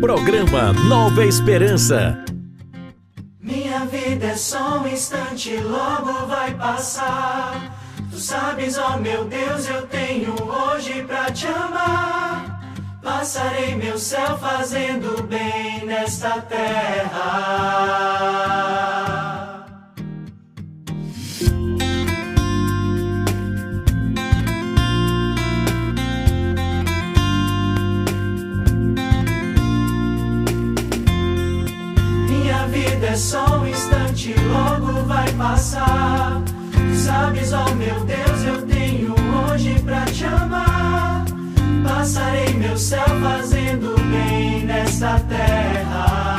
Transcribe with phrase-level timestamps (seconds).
[0.00, 2.18] Programa Nova Esperança.
[3.40, 7.76] Minha vida é só um instante, logo vai passar.
[8.10, 12.60] Tu sabes, ó oh meu Deus, eu tenho hoje pra te amar.
[13.02, 17.26] Passarei meu céu fazendo bem nesta terra.
[33.16, 36.42] É só um instante, logo vai passar.
[36.94, 39.14] sabes, ó oh meu Deus, eu tenho
[39.48, 41.24] hoje pra te amar.
[41.82, 46.35] Passarei meu céu fazendo bem nesta terra.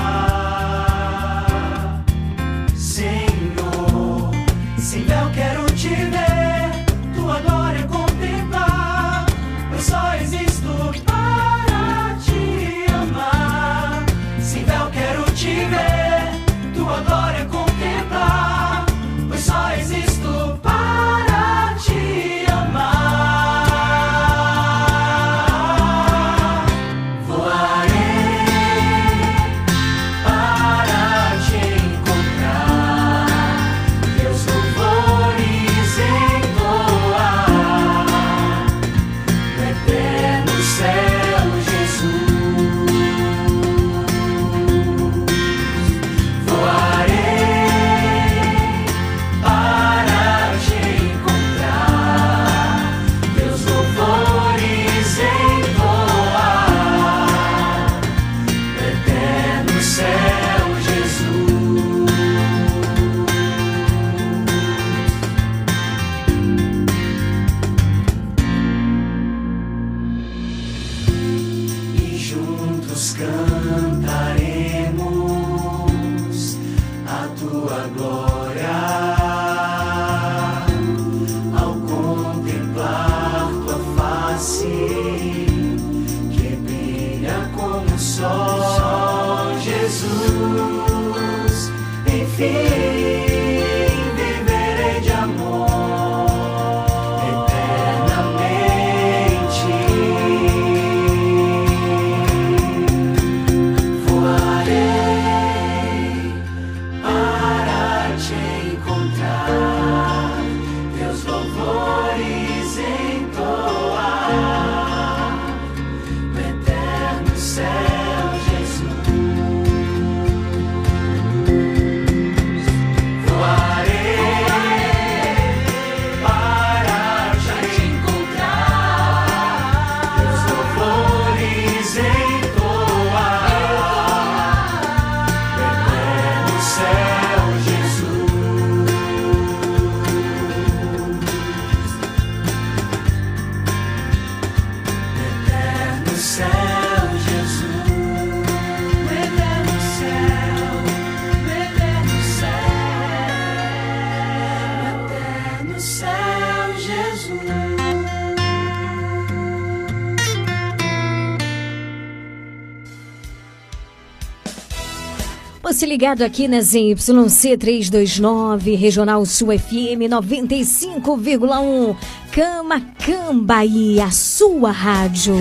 [165.67, 171.93] Você ligado aqui na ZYC 329, Regional Sul FM 95,1,
[172.31, 175.35] Cama e a sua rádio.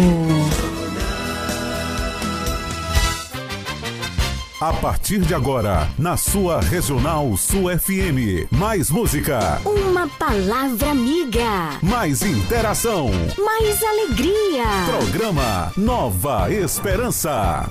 [4.61, 8.51] A partir de agora, na sua Regional Sul FM.
[8.51, 11.79] Mais música, Uma palavra amiga.
[11.81, 13.11] mais interação.
[13.39, 14.65] Mais alegria.
[14.89, 17.71] Programa Nova Esperança.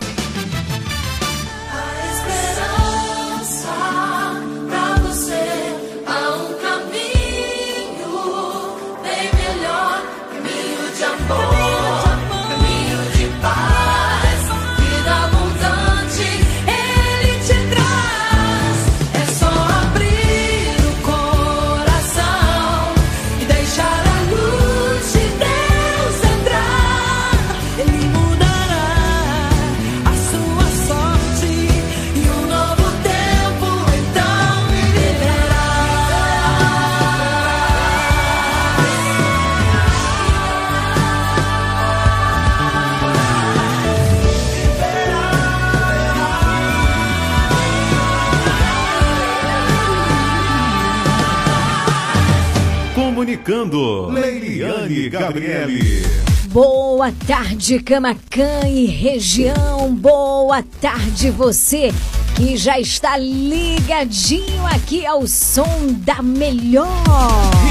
[53.15, 56.05] Comunicando, Leiliane Gabriele.
[56.49, 59.95] Boa tarde, Camacan e região.
[59.95, 61.93] Boa tarde, você
[62.35, 65.65] que já está ligadinho aqui ao som
[66.03, 66.89] da melhor.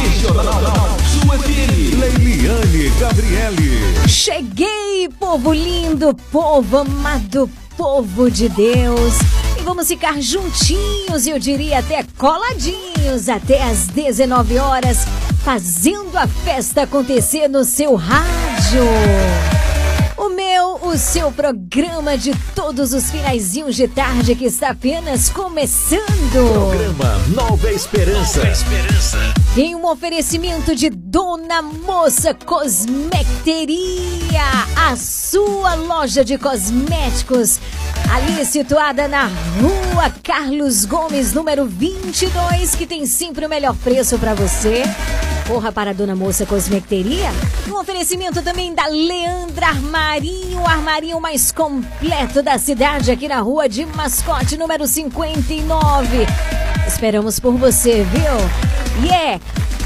[0.03, 0.97] Regional.
[2.01, 4.09] Leiliane Gabriele.
[4.09, 9.13] Cheguei, povo lindo, povo amado, povo de Deus.
[9.59, 15.05] E vamos ficar juntinhos, eu diria até coladinhos, até às 19 horas,
[15.45, 18.83] fazendo a festa acontecer no seu rádio.
[20.17, 26.05] O meu, o seu programa de todos os finaizinhos de tarde que está apenas começando.
[26.31, 28.39] Programa Nova Esperança.
[28.39, 29.19] Nova Esperança.
[29.57, 34.45] Em um oferecimento de Dona Moça Cosmecteria,
[34.77, 37.59] a sua loja de cosméticos,
[38.13, 44.33] ali situada na Rua Carlos Gomes, número 22, que tem sempre o melhor preço para
[44.33, 44.85] você.
[45.47, 47.31] Corra para a Dona Moça Cosmecteria.
[47.69, 53.69] Um oferecimento também da Leandra Armarinho, o armarinho mais completo da cidade, aqui na Rua
[53.69, 56.27] de Mascote, número 59.
[56.87, 59.09] Esperamos por você, viu?
[59.09, 59.41] E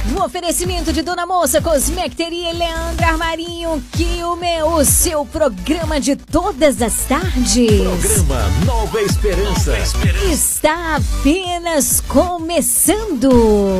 [0.07, 6.01] um oferecimento de Dona Moça Cosmecteria e Leandra Armarinho, que o meu, o seu programa
[6.01, 7.81] de todas as tardes.
[7.81, 9.73] Programa Nova Esperança.
[9.73, 10.25] Nova Esperança.
[10.27, 13.29] Está apenas começando.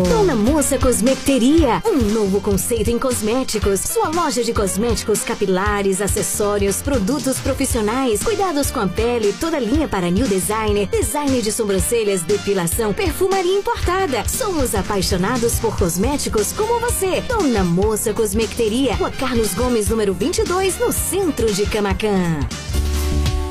[0.09, 3.81] Dona Moça Cosmecteria, um novo conceito em cosméticos.
[3.81, 10.11] Sua loja de cosméticos capilares, acessórios, produtos profissionais, cuidados com a pele, toda linha para
[10.11, 14.25] new designer, design de sobrancelhas, depilação, perfumaria importada.
[14.29, 16.08] Somos apaixonados por cosméticos
[16.57, 17.21] como você.
[17.21, 22.41] Dona Moça Cosmecteria, Rua Carlos Gomes, número 22, no centro de Camacan.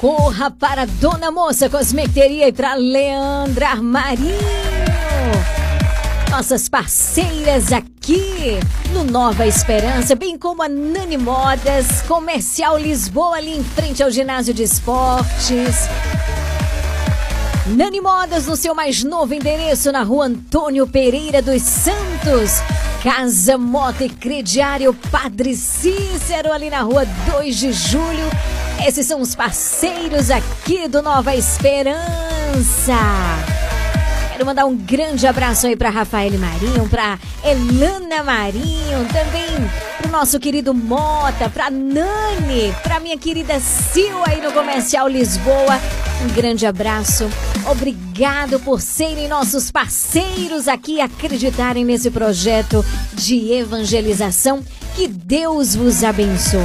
[0.00, 4.34] Corra para Dona Moça Cosmecteria e para Leandra Armarinho.
[6.30, 8.58] Nossas parceiras aqui
[8.94, 14.54] no Nova Esperança, bem como a Nani Modas, Comercial Lisboa, ali em frente ao ginásio
[14.54, 15.86] de esportes.
[17.66, 22.62] Nani Modas no seu mais novo endereço na rua Antônio Pereira dos Santos.
[23.02, 28.28] Casa Moto e Crediário Padre Cícero, ali na rua 2 de julho.
[28.86, 32.92] Esses são os parceiros aqui do Nova Esperança.
[34.40, 40.40] Quero mandar um grande abraço aí para Rafael Marinho, para Elana Marinho, também pro nosso
[40.40, 45.78] querido Mota, pra Nani, pra minha querida Sil aí no Comercial Lisboa.
[46.22, 47.28] Um grande abraço.
[47.70, 52.82] Obrigado por serem nossos parceiros aqui acreditarem nesse projeto
[53.12, 54.64] de evangelização.
[54.96, 56.62] Que Deus vos abençoe.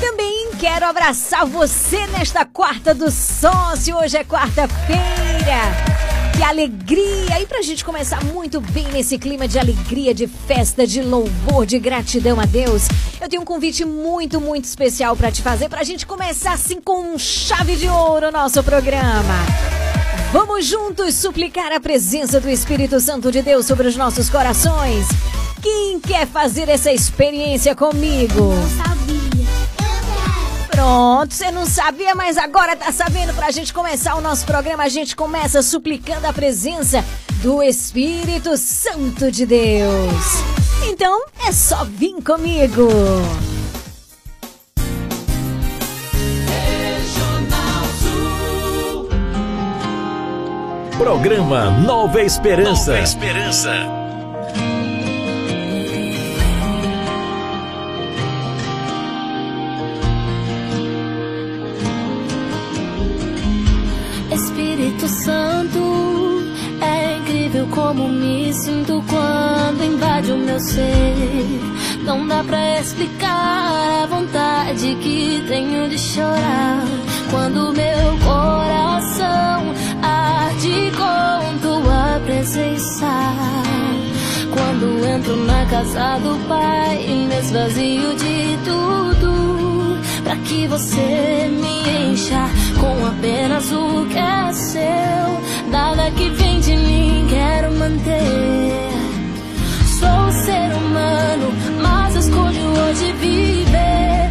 [0.00, 3.96] Também quero abraçar você nesta quarta do sócio.
[3.96, 6.05] Hoje é quarta-feira.
[6.36, 7.40] Que alegria!
[7.40, 11.78] E pra gente começar muito bem nesse clima de alegria, de festa, de louvor, de
[11.78, 12.88] gratidão a Deus,
[13.18, 17.14] eu tenho um convite muito, muito especial para te fazer, pra gente começar assim com
[17.14, 19.34] um chave de ouro o nosso programa.
[20.30, 25.06] Vamos juntos suplicar a presença do Espírito Santo de Deus sobre os nossos corações.
[25.62, 28.52] Quem quer fazer essa experiência comigo?
[28.52, 29.25] Não sabia.
[30.76, 33.32] Pronto, você não sabia, mas agora tá sabendo.
[33.32, 37.02] Pra gente começar o nosso programa, a gente começa suplicando a presença
[37.42, 40.24] do Espírito Santo de Deus.
[40.86, 42.88] Então, é só vir comigo.
[50.98, 52.90] Programa Nova Esperança.
[52.92, 54.05] Nova Esperança.
[65.26, 66.44] Santo,
[66.80, 71.60] é incrível como me sinto quando invade o meu ser.
[72.04, 76.84] Não dá pra explicar a vontade que tenho de chorar
[77.28, 83.10] quando meu coração arde com tua presença.
[84.54, 89.85] Quando entro na casa do Pai, me esvazio de tudo,
[90.56, 92.48] que você me encha
[92.80, 95.70] com apenas o que é seu.
[95.70, 98.90] Nada que vem de mim quero manter.
[99.98, 104.25] Sou ser humano, mas escolho hoje viver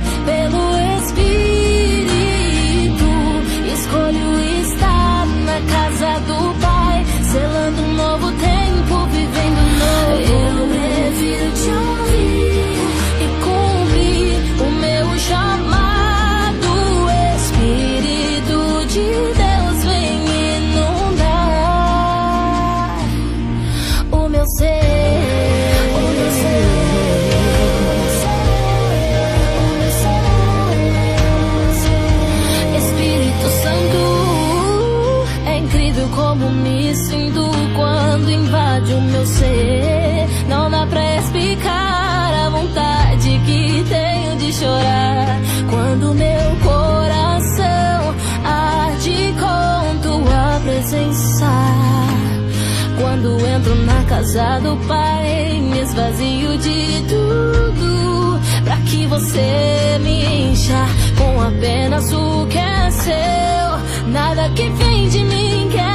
[54.16, 60.86] casa do Pai, me esvazio de tudo, pra que você me encha
[61.18, 64.08] com apenas o que é seu.
[64.08, 65.95] Nada que vem de mim quero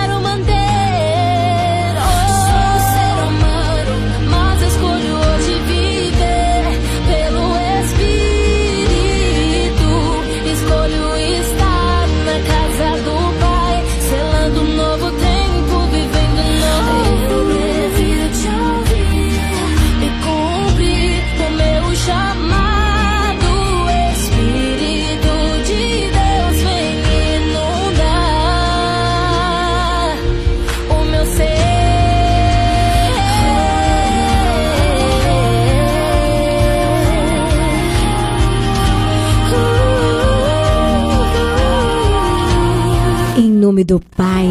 [43.81, 44.47] nome do Pai,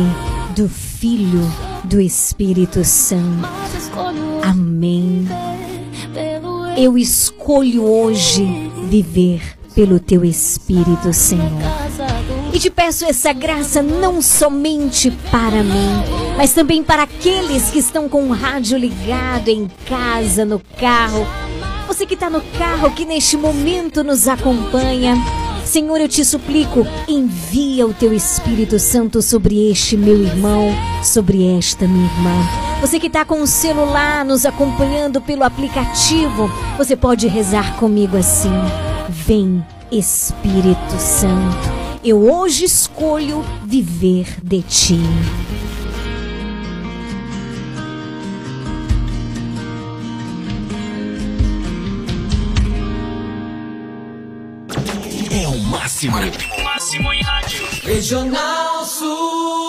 [0.56, 1.42] do Filho,
[1.84, 3.48] do Espírito Santo.
[4.44, 5.28] Amém.
[6.76, 9.42] Eu escolho hoje viver
[9.76, 11.62] pelo teu Espírito, Senhor.
[12.52, 16.04] E te peço essa graça não somente para mim,
[16.36, 21.28] mas também para aqueles que estão com o rádio ligado em casa, no carro.
[21.88, 25.16] Você que está no carro, que neste momento nos acompanha.
[25.70, 30.72] Senhor, eu te suplico, envia o teu Espírito Santo sobre este meu irmão,
[31.04, 32.32] sobre esta minha irmã.
[32.82, 38.50] Você que está com o celular nos acompanhando pelo aplicativo, você pode rezar comigo assim.
[39.10, 41.70] Vem, Espírito Santo.
[42.04, 45.00] Eu hoje escolho viver de ti.
[56.08, 57.10] O máximo.
[57.84, 59.69] Regional Sul.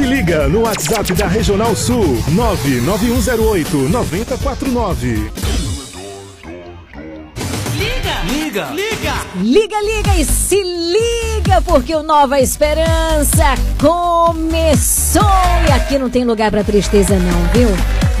[0.00, 5.30] Se liga no WhatsApp da Regional Sul 99108 9049.
[7.74, 9.14] Liga, liga.
[9.42, 13.44] Liga, liga e se liga, porque o Nova Esperança
[13.78, 15.22] começou.
[15.68, 17.68] E aqui não tem lugar pra tristeza, não, viu?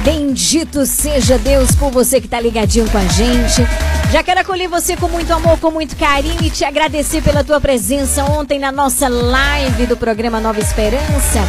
[0.04, 3.62] Bendito seja Deus por você que tá ligadinho com a gente.
[4.10, 7.60] Já quero acolher você com muito amor, com muito carinho e te agradecer pela tua
[7.60, 11.40] presença ontem na nossa live do programa Nova Esperança.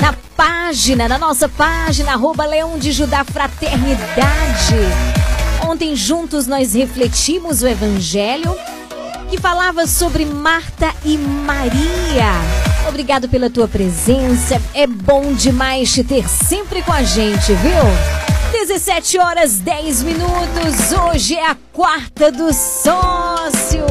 [0.00, 4.76] Na página, na nossa página, arroba Leão de Judá Fraternidade.
[5.68, 8.56] Ontem juntos nós refletimos o Evangelho
[9.28, 12.67] que falava sobre Marta e Maria.
[12.88, 14.60] Obrigado pela tua presença.
[14.72, 17.82] É bom demais te ter sempre com a gente, viu?
[18.50, 20.92] 17 horas 10 minutos.
[20.92, 23.84] Hoje é a quarta do sócio.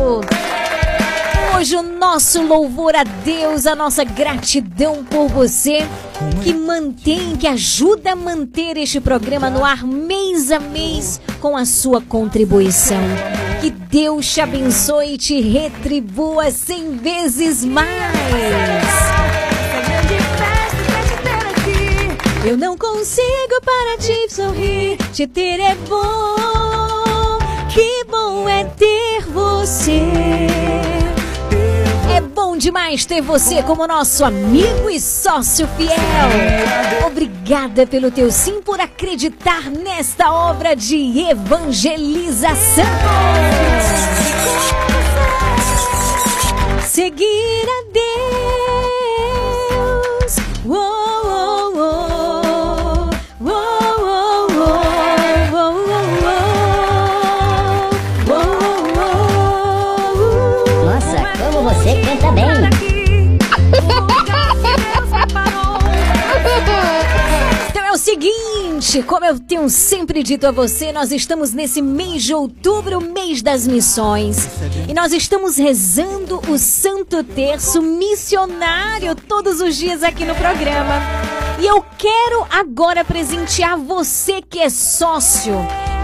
[1.57, 5.79] Hoje o nosso louvor a Deus, a nossa gratidão por você
[6.43, 11.65] que mantém, que ajuda a manter este programa no ar mês a mês com a
[11.65, 13.01] sua contribuição.
[13.59, 17.87] Que Deus te abençoe e te retribua cem vezes mais.
[22.45, 24.97] Eu não consigo parar de sorrir.
[25.11, 27.39] Te ter é bom.
[27.73, 30.86] Que bom é ter você.
[32.37, 37.07] Bom demais ter você como nosso amigo e sócio fiel.
[37.07, 42.85] Obrigada pelo teu sim por acreditar nesta obra de evangelização.
[46.85, 48.76] Seguir a Deus.
[68.87, 73.41] Seguinte, como eu tenho sempre dito a você, nós estamos nesse mês de outubro, mês
[73.41, 74.37] das missões.
[74.87, 81.01] E nós estamos rezando o Santo Terço missionário todos os dias aqui no programa.
[81.59, 85.55] E eu quero agora presentear você que é sócio.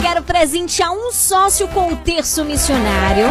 [0.02, 3.28] Quero presentear um sócio com o terço missionário.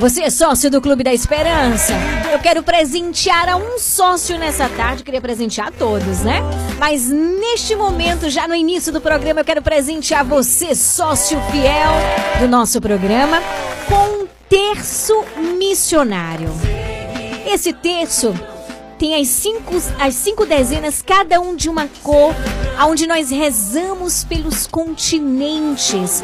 [0.00, 1.92] Você é sócio do Clube da Esperança?
[2.32, 6.40] Eu quero presentear a um sócio nessa tarde, queria presentear a todos, né?
[6.78, 11.90] Mas neste momento, já no início do programa, eu quero presentear você, sócio fiel
[12.38, 13.42] do nosso programa,
[13.88, 15.24] com um terço
[15.58, 16.50] missionário.
[17.44, 18.32] Esse terço
[18.98, 22.34] tem as cinco, as cinco dezenas, cada um de uma cor,
[22.86, 26.22] onde nós rezamos pelos continentes.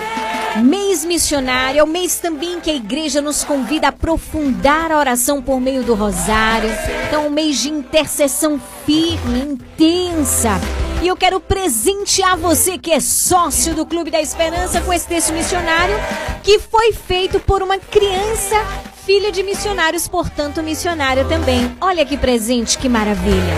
[0.62, 5.40] Mês missionário é o mês também que a igreja nos convida a aprofundar a oração
[5.40, 6.70] por meio do rosário.
[7.06, 10.60] Então, um mês de intercessão firme, intensa.
[11.02, 15.32] E eu quero presentear você que é sócio do Clube da Esperança com esse texto
[15.32, 15.96] missionário
[16.42, 18.56] que foi feito por uma criança
[19.04, 21.76] filha de missionários, portanto missionária também.
[21.80, 23.54] Olha que presente, que maravilha.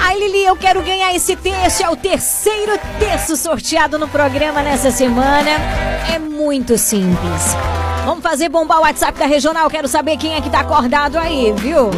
[0.00, 1.82] Ai, Lili, eu quero ganhar esse terço.
[1.82, 5.50] É o terceiro terço sorteado no programa nessa semana.
[6.12, 7.56] É muito simples.
[8.04, 9.68] Vamos fazer bombar o WhatsApp da Regional.
[9.68, 11.90] Quero saber quem é que tá acordado aí, viu?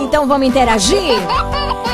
[0.00, 1.14] Então vamos interagir?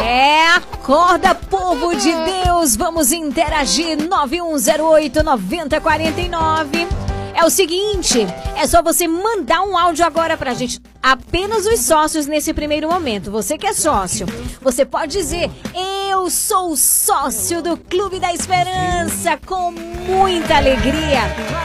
[0.04, 2.76] É, acorda, povo de Deus.
[2.76, 3.96] Vamos interagir.
[3.96, 7.11] 9108 9049.
[7.34, 10.80] É o seguinte, é só você mandar um áudio agora pra gente.
[11.02, 13.30] Apenas os sócios nesse primeiro momento.
[13.30, 14.26] Você que é sócio,
[14.60, 15.50] você pode dizer:
[16.08, 21.20] Eu sou sócio do Clube da Esperança com muita alegria.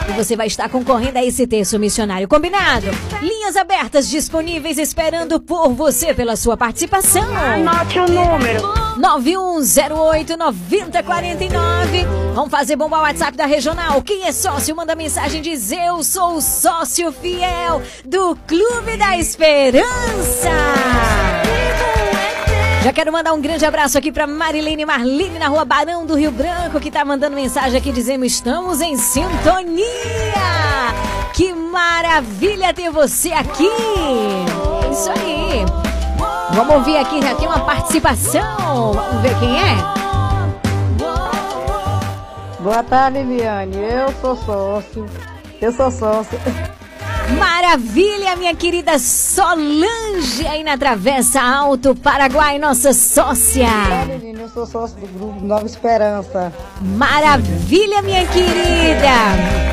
[0.08, 2.26] E você vai estar concorrendo a esse terço missionário.
[2.26, 2.86] Combinado?
[3.20, 7.24] Linhas abertas disponíveis esperando por você pela sua participação.
[7.36, 8.88] Anote o número.
[8.98, 12.06] 9108 9049.
[12.34, 14.02] Vamos fazer bomba o WhatsApp da Regional.
[14.02, 15.40] Quem é sócio, manda mensagem
[15.72, 20.50] eu sou sócio fiel do Clube da Esperança.
[22.84, 26.30] Já quero mandar um grande abraço aqui para Marilene Marlene na rua Barão do Rio
[26.30, 29.84] Branco, que tá mandando mensagem aqui dizendo estamos em sintonia.
[31.34, 33.68] Que maravilha ter você aqui.
[34.92, 35.64] Isso aí.
[36.54, 38.92] Vamos ouvir aqui, já tem uma participação.
[38.92, 39.98] Vamos ver quem é.
[42.60, 43.76] Boa tarde, Liane.
[43.76, 45.04] Eu sou sócio.
[45.60, 46.38] Eu sou sócio.
[47.36, 53.66] Maravilha, minha querida Solange, aí na Travessa Alto Paraguai, nossa sócia.
[53.66, 56.52] Liane, eu sou sócio do grupo Nova Esperança.
[56.80, 59.68] Maravilha, minha querida.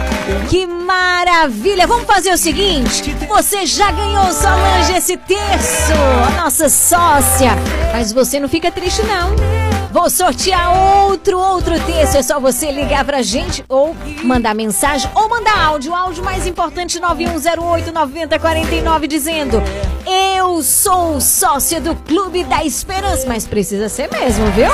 [0.49, 1.85] Que maravilha!
[1.85, 5.93] Vamos fazer o seguinte: você já ganhou, Solange, esse terço,
[6.27, 7.51] a nossa sócia.
[7.93, 9.74] Mas você não fica triste, não.
[9.95, 12.17] Vou sortear outro, outro terço.
[12.17, 15.93] É só você ligar pra gente ou mandar mensagem ou mandar áudio.
[15.93, 19.63] O áudio mais importante 9108 9049 dizendo:
[20.05, 23.25] Eu sou sócia do Clube da Esperança.
[23.25, 24.67] Mas precisa ser mesmo, viu?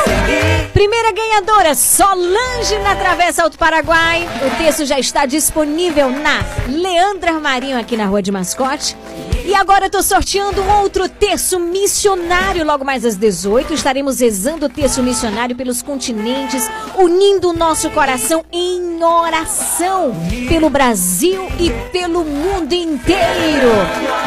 [0.73, 4.27] Primeira ganhadora, Solange na Travessa Alto Paraguai.
[4.43, 8.97] O texto já está disponível na Leandra Marinho aqui na Rua de Mascote.
[9.43, 12.65] E agora eu tô sorteando outro terço missionário.
[12.65, 18.45] Logo mais às 18, estaremos rezando o terço missionário pelos continentes, unindo o nosso coração
[18.51, 20.13] em oração
[20.47, 23.71] pelo Brasil e pelo mundo inteiro.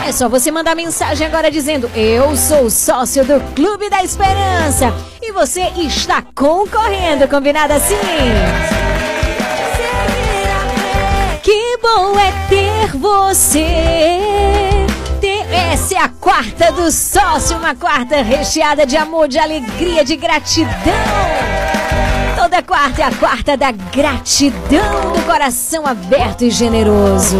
[0.07, 4.93] É só você mandar mensagem agora dizendo: Eu sou sócio do Clube da Esperança.
[5.23, 7.95] E você está concorrendo, combinado assim?
[11.43, 14.84] Que bom é ter você.
[15.85, 20.71] Essa é a quarta do sócio, uma quarta recheada de amor, de alegria, de gratidão.
[22.39, 27.37] Toda quarta é a quarta da gratidão, do coração aberto e generoso.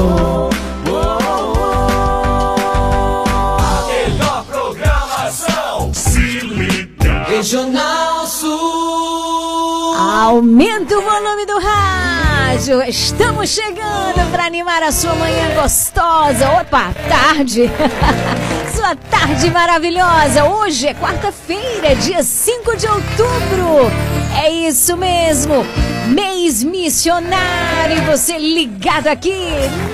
[3.87, 5.95] Melhor programação.
[5.95, 7.25] Se liga.
[7.27, 9.95] Regional Sul.
[9.97, 12.24] Aumenta o volume do rádio.
[12.55, 16.49] Estamos chegando para animar a sua manhã gostosa.
[16.61, 17.69] Opa, tarde.
[18.73, 20.45] sua tarde maravilhosa.
[20.45, 23.91] Hoje é quarta-feira, dia 5 de outubro.
[24.41, 25.67] É isso mesmo.
[26.07, 28.05] Mês missionário.
[28.07, 29.35] Você ligado aqui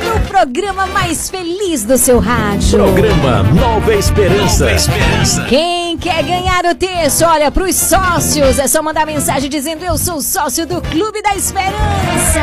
[0.05, 2.79] no programa mais feliz do seu rádio.
[2.79, 4.65] Programa Nova Esperança.
[4.65, 5.45] Nova Esperança.
[5.49, 8.59] Quem quer ganhar o texto, olha para os sócios.
[8.59, 12.41] É só mandar mensagem dizendo eu sou sócio do Clube da Esperança.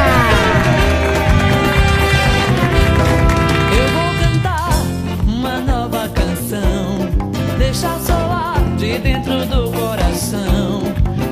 [3.73, 4.69] Eu vou cantar
[5.25, 7.09] uma nova canção.
[7.57, 10.83] Deixar soar de dentro do coração.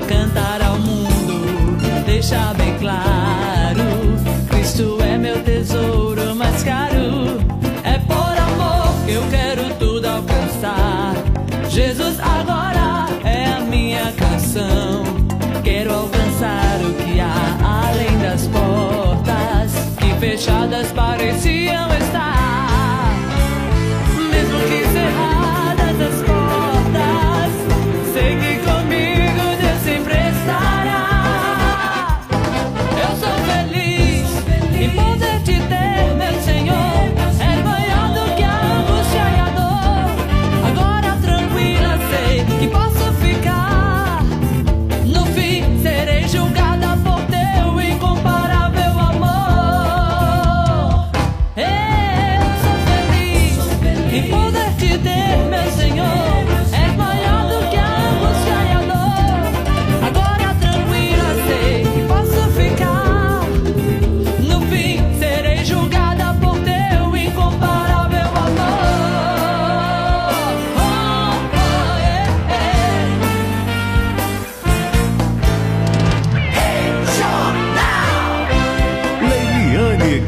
[0.08, 3.86] Cantar ao mundo, deixar bem claro.
[4.50, 7.38] Cristo é meu tesouro mais caro.
[7.84, 8.00] É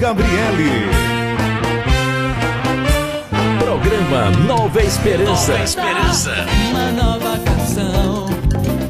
[0.07, 0.89] Gabriele.
[3.59, 5.51] Programa Nova Esperança.
[5.51, 6.31] Nova Esperança.
[6.69, 8.25] Uma nova canção.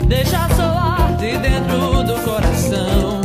[0.06, 3.22] Deixa soar de dentro do coração.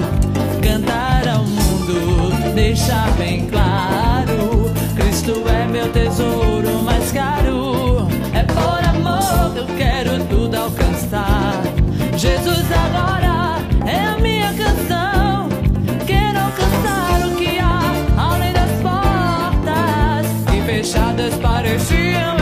[0.62, 4.72] Cantar ao mundo, deixar bem claro.
[4.96, 8.08] Cristo é meu tesouro mais caro.
[8.32, 11.60] É por amor que eu quero tudo alcançar.
[12.16, 13.21] Jesus agora
[21.12, 22.41] espadas pareciam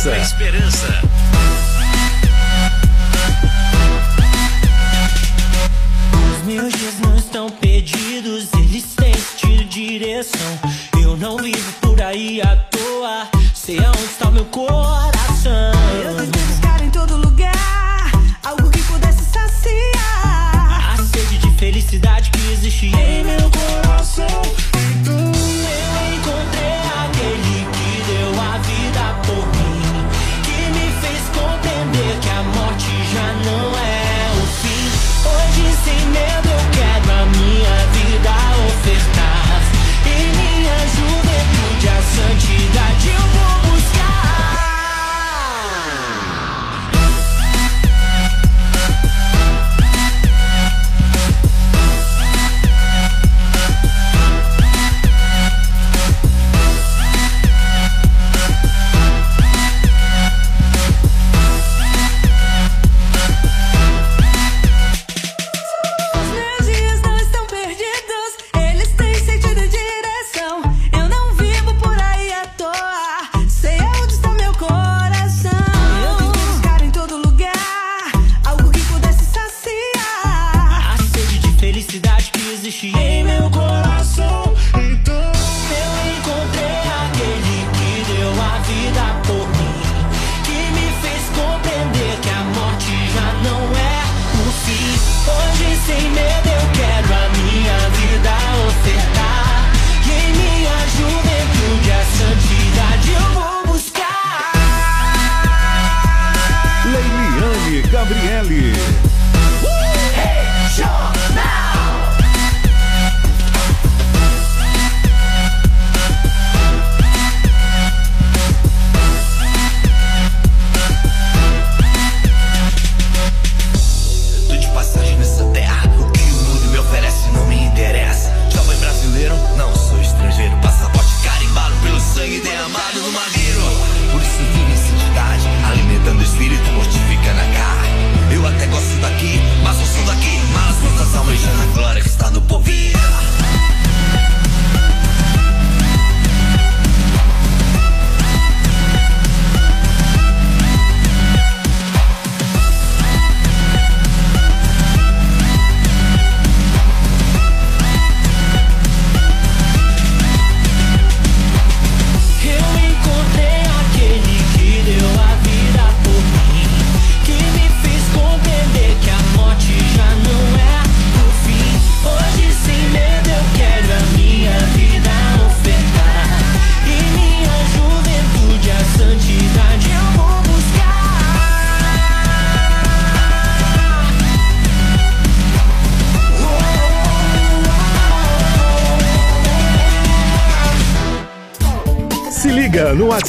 [0.00, 0.29] ça.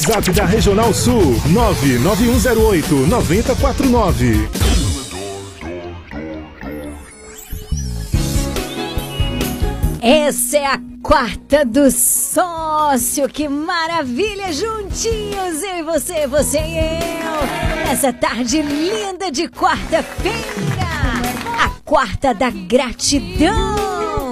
[0.02, 4.48] WhatsApp da Regional Sul 99108 9049.
[10.00, 14.52] Essa é a quarta do sócio, que maravilha!
[14.52, 20.82] Juntinhos, eu e você, você e eu, nessa tarde linda de quarta-feira,
[21.60, 23.76] a quarta da gratidão.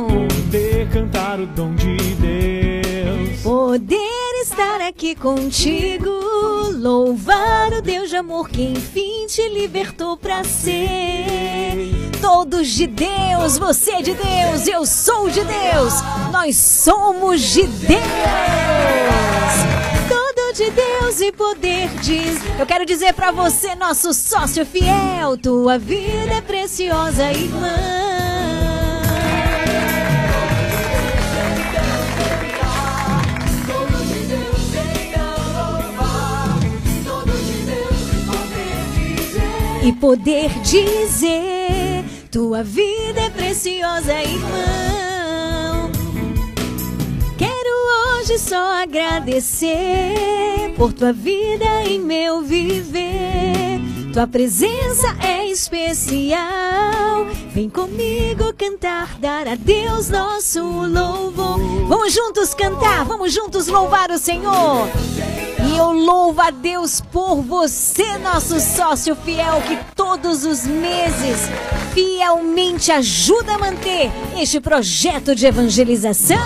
[0.09, 3.41] Poder cantar o dom de Deus.
[3.43, 4.00] Poder
[5.01, 6.11] aqui contigo,
[6.75, 11.91] louvar o Deus de amor que enfim te libertou pra ser.
[12.21, 15.95] Todos de Deus, você é de Deus, eu sou de Deus,
[16.31, 18.01] nós somos de Deus.
[20.53, 22.39] De Deus e poder diz.
[22.59, 28.30] Eu quero dizer pra você, nosso sócio fiel, tua vida é preciosa, irmã.
[39.83, 45.91] E poder dizer: Tua vida é preciosa, irmão.
[47.39, 53.81] Quero hoje só agradecer por tua vida em meu viver.
[54.13, 57.27] Tua presença é especial.
[57.55, 61.59] Vem comigo cantar, dar a Deus nosso louvor.
[61.87, 64.89] Vamos juntos cantar, vamos juntos louvar o Senhor.
[65.81, 71.49] Eu louvo a Deus por você, nosso sócio fiel, que todos os meses
[71.95, 76.37] fielmente ajuda a manter este projeto de evangelização.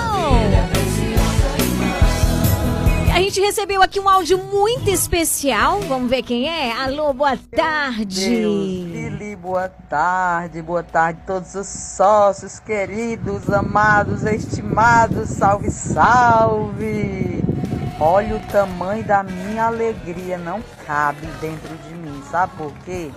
[3.12, 5.80] A gente recebeu aqui um áudio muito especial.
[5.80, 6.70] Vamos ver quem é?
[6.70, 8.36] Alô, boa tarde.
[8.36, 17.53] Lili, boa tarde, boa tarde a todos os sócios queridos, amados, estimados, salve, salve.
[18.00, 23.12] Olha o tamanho da minha alegria, não cabe dentro de mim, sabe por quê?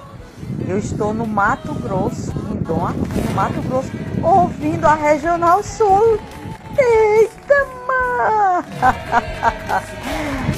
[0.68, 3.90] Eu estou no Mato Grosso, em Dom no Mato Grosso,
[4.22, 6.20] ouvindo a Regional Sul.
[6.78, 8.64] Eita, mãe!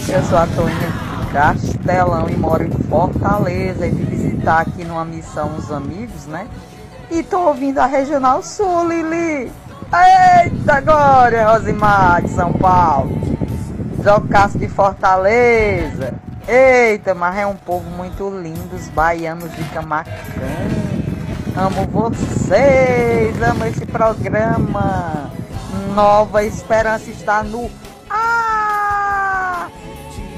[0.14, 5.50] Eu sou a Toninha Castelão e moro em Fortaleza e vim visitar aqui numa missão
[5.56, 6.48] uns amigos, né?
[7.12, 9.52] E tô ouvindo a Regional Sul, Lili.
[9.94, 13.12] Eita, agora, Rosimar de São Paulo.
[14.04, 16.14] Jocaço de Fortaleza.
[16.48, 20.12] Eita, mas é um povo muito lindo, os baianos de Camacan.
[21.56, 25.32] Amo vocês, amo esse programa.
[25.94, 27.70] Nova Esperança está no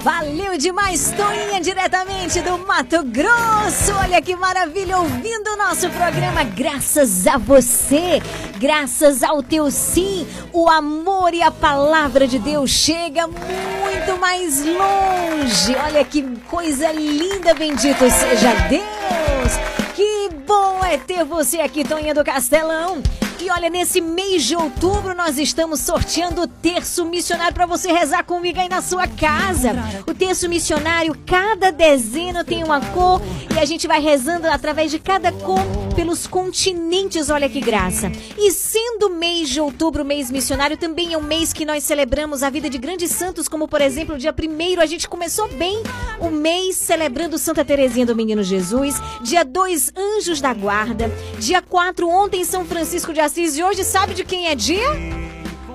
[0.04, 3.94] Valeu demais, Toinha, diretamente do Mato Grosso.
[4.02, 6.44] Olha que maravilha, ouvindo o nosso programa.
[6.44, 8.20] Graças a você,
[8.58, 15.76] graças ao teu sim, o amor e a palavra de Deus chega muito mais longe.
[15.86, 19.54] Olha que coisa linda, bendito seja Deus.
[19.96, 23.04] Que bom é ter você aqui, Toinha do Castelão.
[23.42, 28.24] E olha, nesse mês de outubro nós estamos sorteando o terço missionário para você rezar
[28.24, 29.74] comigo aí na sua casa.
[30.06, 33.20] O terço missionário, cada dezena tem uma cor
[33.52, 35.60] e a gente vai rezando através de cada cor
[35.96, 37.32] pelos continentes.
[37.32, 38.12] Olha que graça.
[38.38, 42.50] E sendo mês de outubro, mês missionário, também é um mês que nós celebramos a
[42.52, 45.82] vida de grandes santos, como por exemplo, dia 1 a gente começou bem
[46.20, 49.02] o mês celebrando Santa Teresinha do Menino Jesus.
[49.24, 51.12] Dia 2, Anjos da Guarda.
[51.40, 53.31] Dia 4, ontem São Francisco de.
[53.38, 54.90] E hoje sabe de quem é dia?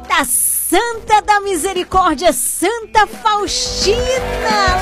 [0.06, 3.96] Da Santa da Misericórdia, Santa Faustina,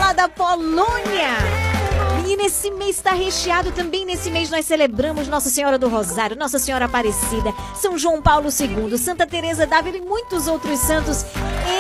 [0.01, 1.37] lá da Polônia.
[2.27, 4.05] E nesse mês está recheado também.
[4.05, 8.99] Nesse mês nós celebramos Nossa Senhora do Rosário, Nossa Senhora Aparecida, São João Paulo II,
[8.99, 11.25] Santa Teresa d'Ávila e muitos outros santos.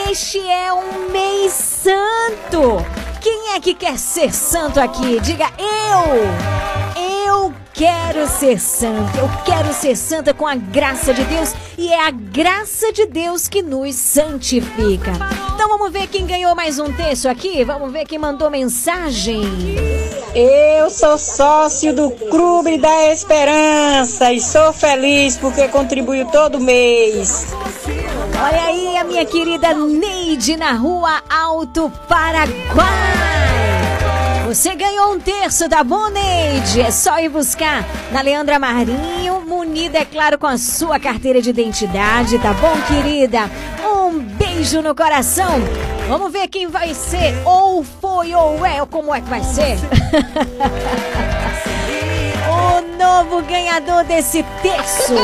[0.08, 2.84] Este é um mês santo.
[3.20, 5.18] Quem é que quer ser santo aqui?
[5.20, 7.24] Diga eu.
[7.26, 9.18] Eu quero ser santa.
[9.18, 13.48] Eu quero ser santa com a graça de Deus e é a graça de Deus
[13.48, 15.12] que nos santifica.
[15.52, 17.64] Então vamos ver quem ganhou mais um texto aqui.
[17.64, 19.42] Vamos ver quem mandou mensagem.
[20.34, 27.46] Eu sou sócio do Clube da Esperança e sou feliz porque contribuo todo mês.
[28.40, 33.83] Olha aí a minha querida Neide na rua Alto Paraguai.
[34.54, 36.80] Você ganhou um terço, bom, Neide?
[36.80, 41.50] É só ir buscar na Leandra Marinho, munida, é claro, com a sua carteira de
[41.50, 43.50] identidade, tá bom, querida?
[43.84, 45.60] Um beijo no coração.
[46.08, 49.76] Vamos ver quem vai ser, ou foi, ou é, ou como é que vai ser?
[52.48, 55.14] o novo ganhador desse terço.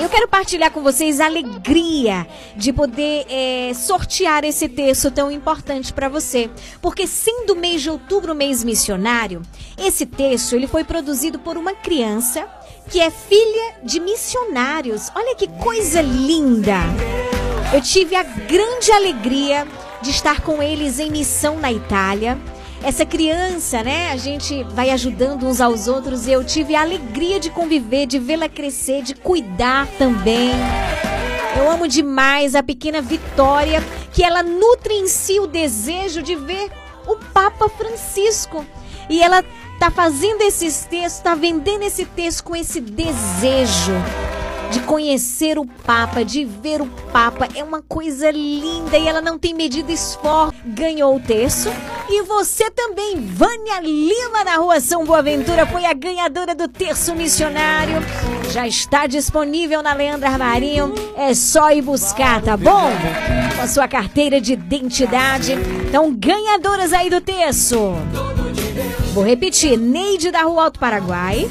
[0.00, 5.92] Eu quero partilhar com vocês a alegria de poder é, sortear esse texto tão importante
[5.92, 6.50] para você.
[6.80, 9.42] Porque sendo mês de outubro mês missionário,
[9.78, 12.46] esse texto ele foi produzido por uma criança
[12.90, 15.10] que é filha de missionários.
[15.14, 16.76] Olha que coisa linda!
[17.72, 19.66] Eu tive a grande alegria
[20.00, 22.38] de estar com eles em missão na Itália.
[22.82, 24.10] Essa criança, né?
[24.12, 28.18] A gente vai ajudando uns aos outros e eu tive a alegria de conviver, de
[28.18, 30.50] vê-la crescer, de cuidar também.
[31.58, 36.70] Eu amo demais a pequena Vitória, que ela nutre em si o desejo de ver
[37.06, 38.64] o Papa Francisco.
[39.08, 39.42] E ela
[39.78, 43.92] tá fazendo esses textos, tá vendendo esse texto com esse desejo
[44.70, 47.48] de conhecer o Papa, de ver o Papa.
[47.54, 50.54] É uma coisa linda e ela não tem medido esforço.
[50.64, 51.70] Ganhou o terço.
[52.08, 57.96] E você também, Vânia Lima, na rua São Boaventura, foi a ganhadora do terço missionário.
[58.50, 60.94] Já está disponível na Leandra Armarinho.
[61.16, 62.90] É só ir buscar, tá bom?
[63.56, 65.54] Com a sua carteira de identidade.
[65.88, 67.94] Então, ganhadoras aí do terço.
[69.12, 71.48] Vou repetir: Neide da Rua Alto Paraguai.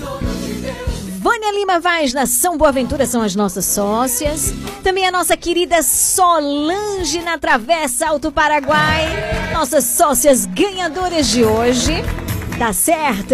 [1.26, 4.54] Vânia Lima Vaz na São Boaventura são as nossas sócias.
[4.84, 9.52] Também a nossa querida Solange na Travessa Alto Paraguai.
[9.52, 11.94] Nossas sócias ganhadoras de hoje.
[12.60, 13.34] Tá certo?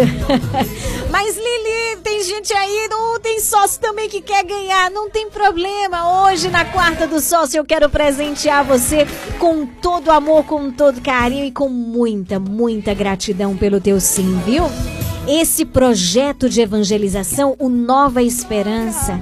[1.12, 6.24] Mas Lili, tem gente aí, não tem sócio também que quer ganhar, não tem problema.
[6.24, 9.06] Hoje na quarta do sócio eu quero presentear você
[9.38, 14.64] com todo amor, com todo carinho e com muita, muita gratidão pelo teu sim, viu?
[15.26, 19.20] Esse projeto de evangelização, o Nova Esperança,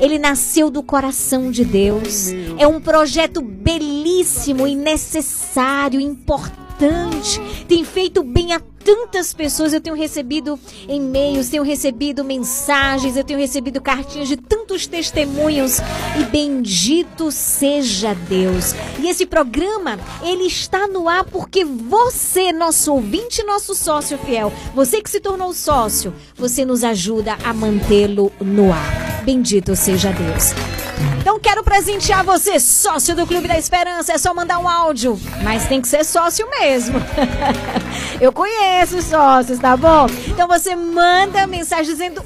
[0.00, 2.28] ele nasceu do coração de Deus.
[2.56, 7.40] É um projeto belíssimo e necessário, importante.
[7.66, 9.72] Tem feito bem a tantas pessoas.
[9.72, 15.78] Eu tenho recebido e-mails, tenho recebido mensagens, eu tenho recebido cartinhas de tantos testemunhos.
[16.18, 18.74] E bendito seja Deus.
[18.98, 25.00] E esse programa, ele está no ar porque você, nosso ouvinte, nosso sócio fiel, você
[25.02, 29.22] que se tornou sócio, você nos ajuda a mantê-lo no ar.
[29.24, 30.54] Bendito seja Deus.
[31.20, 34.12] Então quero presentear você, sócio do Clube da Esperança.
[34.12, 36.98] É só mandar um áudio, mas tem que ser sócio mesmo.
[38.20, 40.06] Eu conheço os sócios, tá bom?
[40.28, 42.24] Então você manda mensagem dizendo: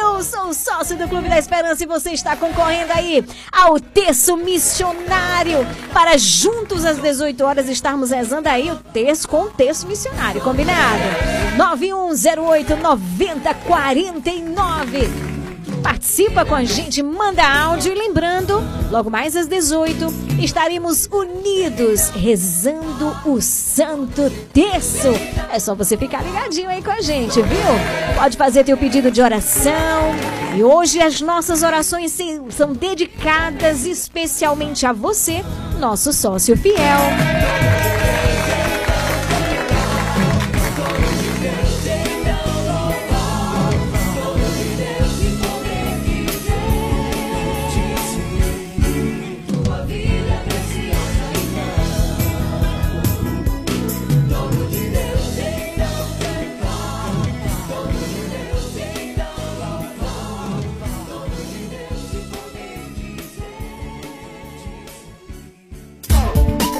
[0.00, 5.66] Eu sou sócio do Clube da Esperança e você está concorrendo aí ao terço missionário
[5.92, 11.02] para juntos às 18 horas estarmos rezando aí o terço com o terço missionário, combinado?
[11.56, 15.37] 9108 9049
[15.82, 20.06] Participa com a gente, manda áudio e lembrando, logo mais às 18,
[20.42, 25.08] estaremos unidos rezando o Santo Terço.
[25.52, 28.14] É só você ficar ligadinho aí com a gente, viu?
[28.16, 30.14] Pode fazer teu pedido de oração.
[30.56, 32.16] E hoje as nossas orações
[32.50, 35.44] são dedicadas especialmente a você,
[35.78, 36.78] nosso sócio fiel.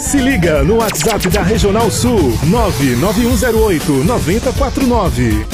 [0.09, 5.47] Se liga no WhatsApp da Regional Sul 99108 9049.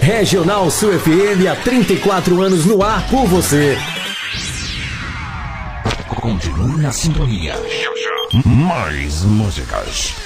[0.00, 3.78] Regional Sul FM há 34 anos no ar por você.
[6.08, 7.54] Continue na sintonia.
[8.44, 10.25] Mais músicas.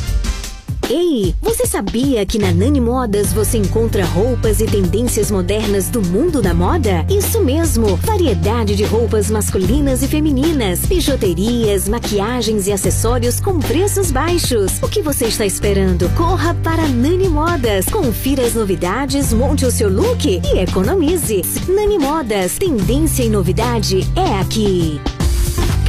[0.93, 6.41] Ei, você sabia que na Nani Modas você encontra roupas e tendências modernas do mundo
[6.41, 7.05] da moda?
[7.09, 14.83] Isso mesmo, variedade de roupas masculinas e femininas, bijuterias, maquiagens e acessórios com preços baixos.
[14.83, 16.09] O que você está esperando?
[16.09, 21.41] Corra para Nani Modas, confira as novidades, monte o seu look e economize.
[21.69, 24.99] Nani Modas, tendência e novidade é aqui.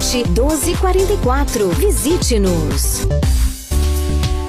[0.00, 1.68] 1244.
[1.68, 3.06] Visite-nos.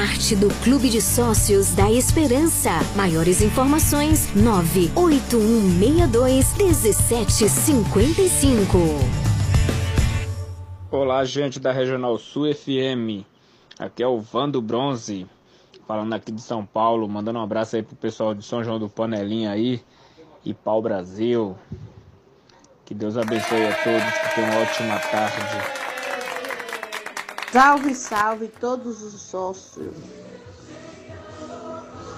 [0.00, 2.70] Parte do Clube de Sócios da Esperança.
[2.96, 8.78] Maiores informações: 98162 1755.
[10.90, 13.26] Olá, gente da Regional Sul FM.
[13.78, 15.26] Aqui é o Vando Bronze,
[15.86, 18.88] falando aqui de São Paulo, mandando um abraço aí pro pessoal de São João do
[18.88, 19.82] Panelinha aí
[20.42, 21.54] e pau Brasil.
[22.86, 25.89] Que Deus abençoe a todos, que tenham uma ótima tarde.
[27.52, 29.92] Salve, salve todos os sócios.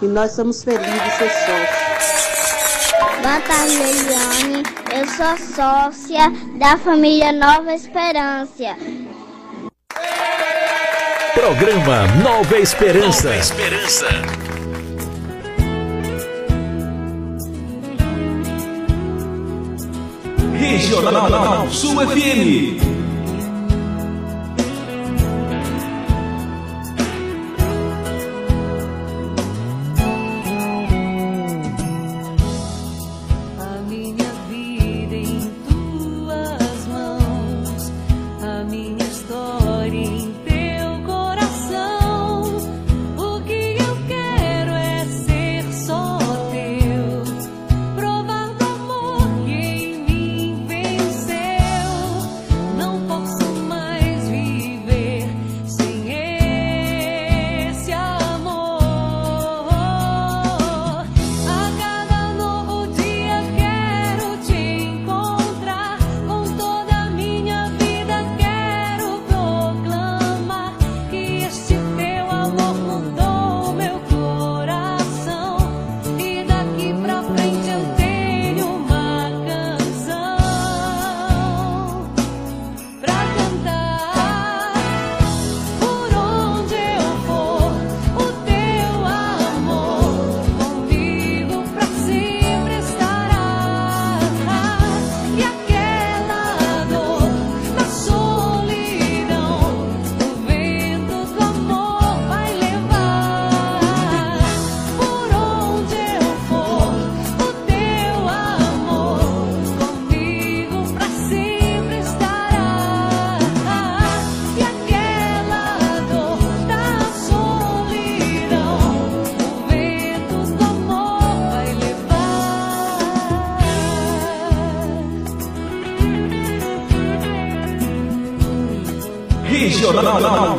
[0.03, 1.93] E nós somos felizes de ser sócios.
[3.22, 4.62] Boa tarde, Eliane.
[4.95, 8.76] Eu sou sócia da família Nova Esperança.
[11.33, 13.28] Programa Nova Esperança.
[13.28, 14.07] Nova Esperança.
[20.59, 23.01] Regional Sul FM.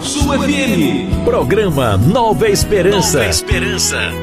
[0.03, 1.23] Sul FM.
[1.23, 3.17] Programa Nova Esperança.
[3.19, 4.22] Nova Esperança.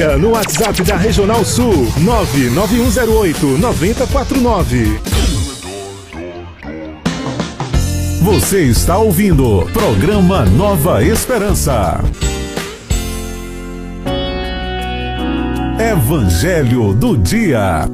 [0.00, 5.00] Liga no WhatsApp da Regional Sul 99108 9049.
[8.22, 12.00] Você está ouvindo programa Nova Esperança.
[15.78, 17.86] Evangelho do Dia.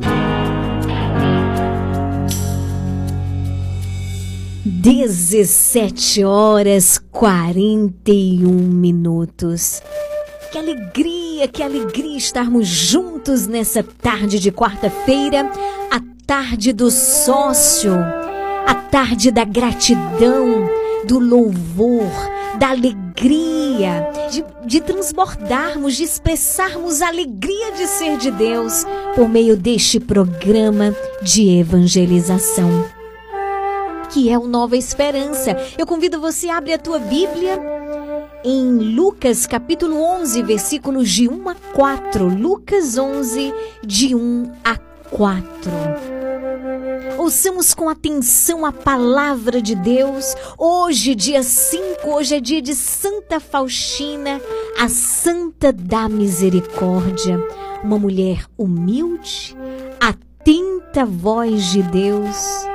[4.64, 9.82] 17 horas 41 minutos.
[10.56, 15.52] Que alegria, que alegria estarmos juntos nessa tarde de quarta-feira,
[15.90, 17.92] a tarde do sócio,
[18.66, 20.66] a tarde da gratidão,
[21.06, 22.10] do louvor,
[22.58, 29.58] da alegria, de, de transbordarmos, de expressarmos a alegria de ser de Deus por meio
[29.58, 32.96] deste programa de evangelização
[34.08, 35.54] que é o Nova Esperança.
[35.76, 37.75] Eu convido você a abrir a tua Bíblia
[38.44, 42.28] em Lucas capítulo 11, versículos de 1 a 4.
[42.28, 43.52] Lucas 11,
[43.84, 45.70] de 1 a 4.
[47.18, 50.34] Ouçamos com atenção a palavra de Deus.
[50.56, 54.40] Hoje, dia 5, hoje é dia de Santa Faustina,
[54.78, 57.42] a Santa da Misericórdia.
[57.82, 59.56] Uma mulher humilde,
[60.00, 62.66] atenta à voz de Deus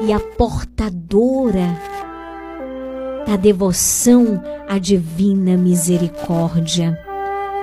[0.00, 1.97] e a portadora
[3.28, 6.98] da devoção à divina misericórdia.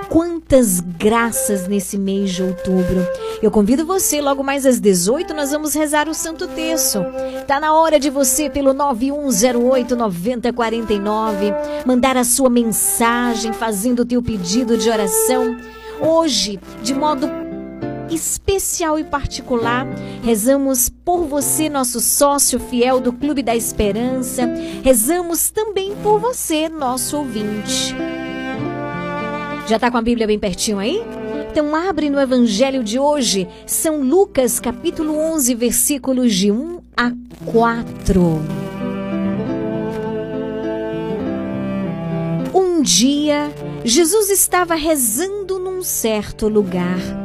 [0.07, 3.03] Quantas graças nesse mês de outubro.
[3.41, 7.03] Eu convido você, logo mais às 18, nós vamos rezar o Santo Terço.
[7.47, 11.51] Tá na hora de você, pelo 9108 9049,
[11.83, 15.57] mandar a sua mensagem fazendo o teu pedido de oração.
[15.99, 17.27] Hoje, de modo
[18.09, 19.85] especial e particular.
[20.23, 24.43] Rezamos por você, nosso sócio fiel do Clube da Esperança.
[24.83, 27.95] Rezamos também por você, nosso ouvinte.
[29.67, 31.01] Já está com a Bíblia bem pertinho aí?
[31.49, 37.11] Então abre no Evangelho de hoje, São Lucas, capítulo 11, versículos de 1 a
[37.45, 38.41] 4.
[42.53, 43.49] Um dia,
[43.83, 47.24] Jesus estava rezando num certo lugar.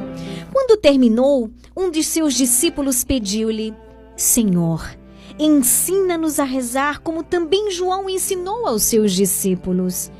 [0.60, 3.74] Quando terminou, um de seus discípulos pediu-lhe:
[4.14, 4.94] Senhor,
[5.38, 10.12] ensina-nos a rezar como também João ensinou aos seus discípulos.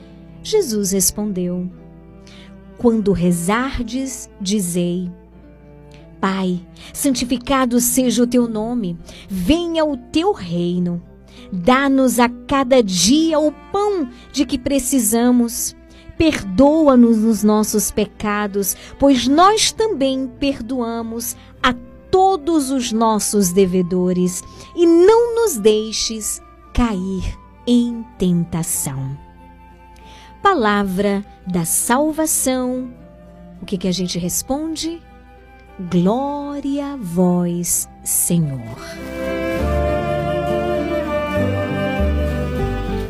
[0.43, 1.70] Jesus respondeu:
[2.78, 5.12] Quando rezardes, dizei:
[6.18, 11.03] Pai, santificado seja o teu nome, venha o teu reino.
[11.53, 15.76] Dá-nos a cada dia o pão de que precisamos.
[16.20, 21.72] Perdoa-nos os nossos pecados, pois nós também perdoamos a
[22.10, 24.44] todos os nossos devedores,
[24.76, 26.42] e não nos deixes
[26.74, 29.16] cair em tentação.
[30.42, 32.92] Palavra da salvação.
[33.62, 35.00] O que, que a gente responde?
[35.90, 38.76] Glória a vós, Senhor.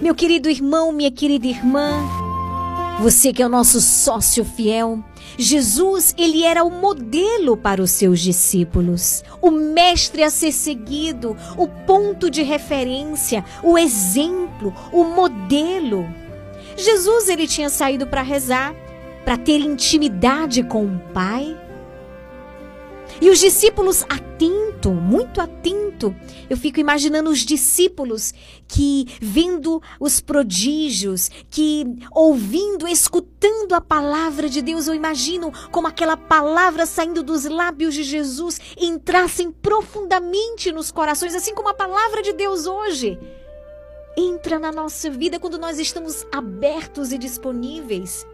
[0.00, 2.19] Meu querido irmão, minha querida irmã,
[3.00, 5.02] você que é o nosso sócio fiel,
[5.38, 11.66] Jesus, ele era o modelo para os seus discípulos, o mestre a ser seguido, o
[11.66, 16.06] ponto de referência, o exemplo, o modelo.
[16.76, 18.74] Jesus, ele tinha saído para rezar,
[19.24, 21.56] para ter intimidade com o Pai,
[23.20, 26.14] e os discípulos atento, muito atento.
[26.48, 28.32] Eu fico imaginando os discípulos
[28.66, 36.16] que vendo os prodígios, que ouvindo, escutando a palavra de Deus, eu imagino como aquela
[36.16, 42.32] palavra saindo dos lábios de Jesus entrassem profundamente nos corações, assim como a palavra de
[42.32, 43.18] Deus hoje
[44.16, 48.26] entra na nossa vida quando nós estamos abertos e disponíveis.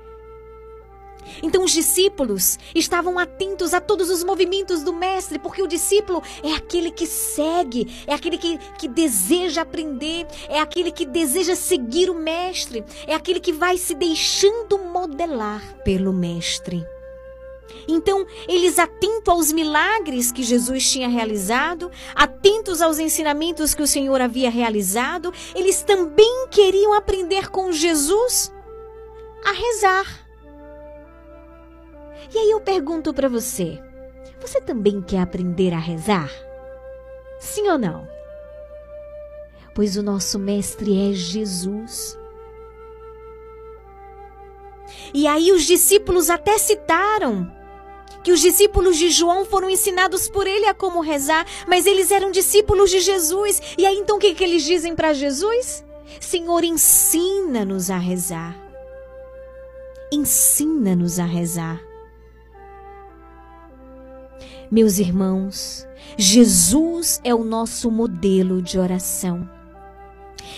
[1.43, 6.53] Então os discípulos estavam atentos a todos os movimentos do Mestre, porque o discípulo é
[6.53, 12.15] aquele que segue, é aquele que, que deseja aprender, é aquele que deseja seguir o
[12.15, 16.87] Mestre, é aquele que vai se deixando modelar pelo Mestre.
[17.89, 24.21] Então, eles atentos aos milagres que Jesus tinha realizado, atentos aos ensinamentos que o Senhor
[24.21, 28.53] havia realizado, eles também queriam aprender com Jesus
[29.45, 30.26] a rezar.
[32.37, 33.83] E aí eu pergunto para você:
[34.39, 36.31] você também quer aprender a rezar?
[37.41, 38.07] Sim ou não?
[39.75, 42.19] Pois o nosso mestre é Jesus.
[45.15, 47.51] E aí os discípulos até citaram
[48.23, 52.31] que os discípulos de João foram ensinados por ele a como rezar, mas eles eram
[52.31, 53.63] discípulos de Jesus.
[53.79, 55.83] E aí então o que, que eles dizem para Jesus?
[56.21, 58.55] Senhor, ensina-nos a rezar.
[60.13, 61.86] Ensina-nos a rezar.
[64.71, 65.87] Meus irmãos,
[66.17, 69.49] Jesus é o nosso modelo de oração.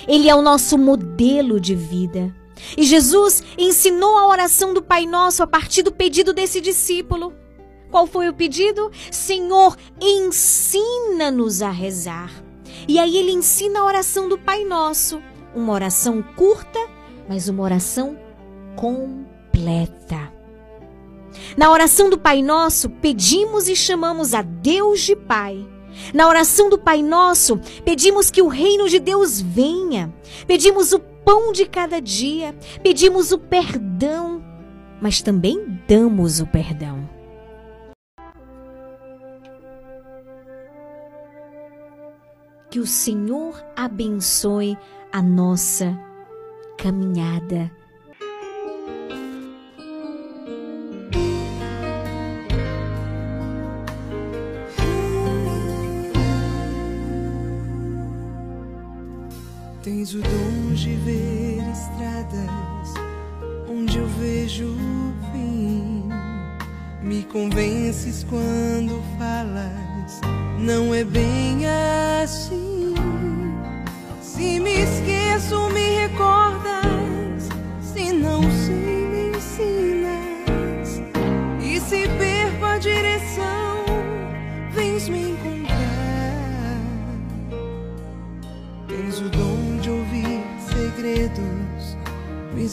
[0.07, 2.35] Ele é o nosso modelo de vida.
[2.77, 7.35] E Jesus ensinou a oração do Pai Nosso a partir do pedido desse discípulo.
[7.91, 8.91] Qual foi o pedido?
[9.11, 12.31] Senhor, ensina-nos a rezar.
[12.87, 15.23] E aí ele ensina a oração do Pai Nosso,
[15.55, 16.79] uma oração curta,
[17.29, 18.19] mas uma oração
[18.77, 20.38] completa.
[21.57, 25.67] Na oração do Pai Nosso, pedimos e chamamos a Deus de Pai.
[26.15, 30.13] Na oração do Pai Nosso, pedimos que o reino de Deus venha.
[30.47, 32.55] Pedimos o pão de cada dia.
[32.83, 34.43] Pedimos o perdão.
[35.01, 37.09] Mas também damos o perdão.
[42.71, 44.77] Que o Senhor abençoe
[45.11, 45.99] a nossa
[46.77, 47.71] caminhada
[59.89, 62.93] Tens o dom de ver estradas
[63.71, 66.05] onde eu vejo o fim.
[67.03, 70.21] Me convences quando falas,
[70.59, 71.65] não é bem
[72.23, 72.95] assim.
[74.21, 75.68] Se me esqueço,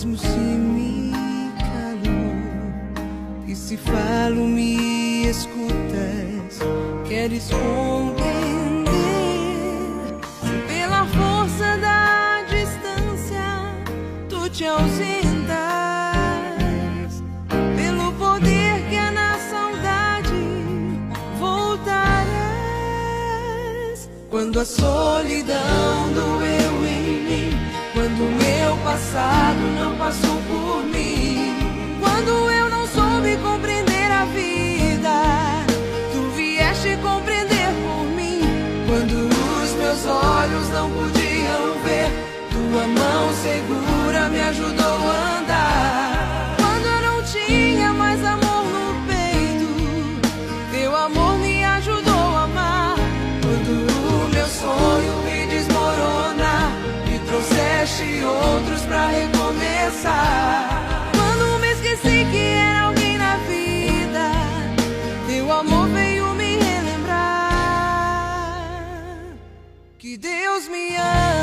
[0.06, 1.12] mesmo se me
[1.58, 2.36] calo.
[3.48, 6.60] E se falo, me escutas,
[7.08, 8.86] queres compreender.
[10.42, 13.44] Se pela força da distância
[14.30, 15.56] tu te ausentas,
[17.76, 20.34] pelo poder que é na saudade
[21.40, 22.36] voltarás.
[24.30, 26.45] Quando a solidão doeu
[29.16, 31.56] passado não passou por mim.
[32.02, 35.66] Quando eu não soube compreender a vida,
[36.12, 38.42] tu vieste compreender por mim.
[38.86, 39.30] Quando
[39.64, 42.12] os meus olhos não podiam ver,
[42.52, 44.85] tua mão segura me ajudou.
[59.08, 60.70] Recomeçar.
[61.16, 64.32] Quando me esqueci que era alguém na vida,
[65.28, 67.50] teu amor veio me relembrar
[69.98, 71.35] que Deus me ama.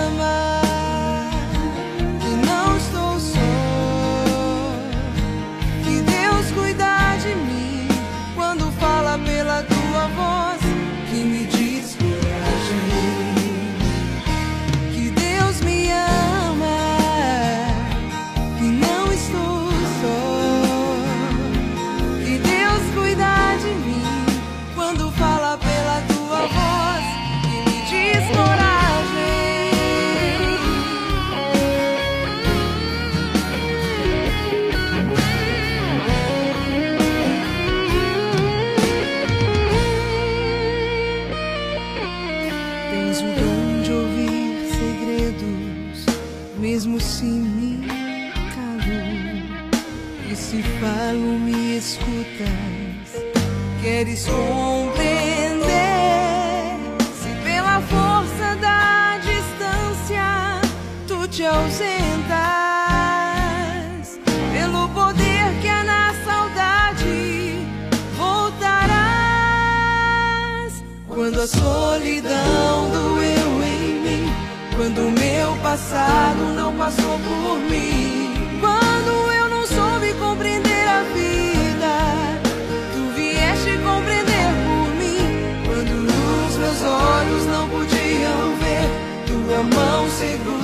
[75.83, 82.41] Passado não passou por mim, quando eu não soube compreender a vida,
[82.95, 85.19] tu vieste compreender por mim.
[85.67, 85.93] Quando
[86.47, 88.89] os meus olhos não podiam ver,
[89.27, 90.62] tua mão segura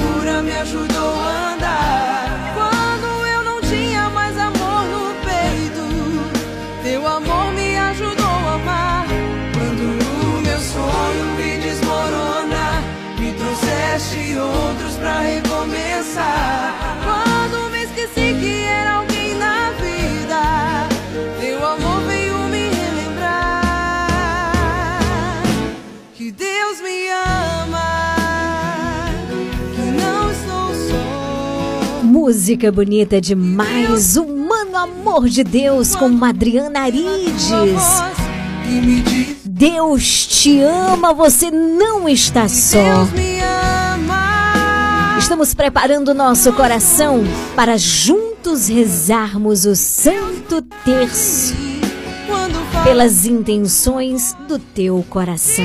[13.98, 16.98] trouxeste outros pra recomeçar.
[17.04, 20.88] Quando me esqueci que era alguém na vida,
[21.40, 23.62] teu amor veio me relembrar
[26.14, 27.08] que Deus me
[27.66, 29.08] ama,
[29.74, 32.04] que não estou só.
[32.04, 34.16] Música bonita demais.
[34.16, 37.50] Humano Amor de Deus com Adriana Arides.
[38.64, 43.08] Me Deus te ama, você não está só.
[45.18, 47.24] Estamos preparando nosso coração
[47.56, 51.54] para juntos rezarmos o Santo Terço
[52.84, 55.64] pelas intenções do teu coração.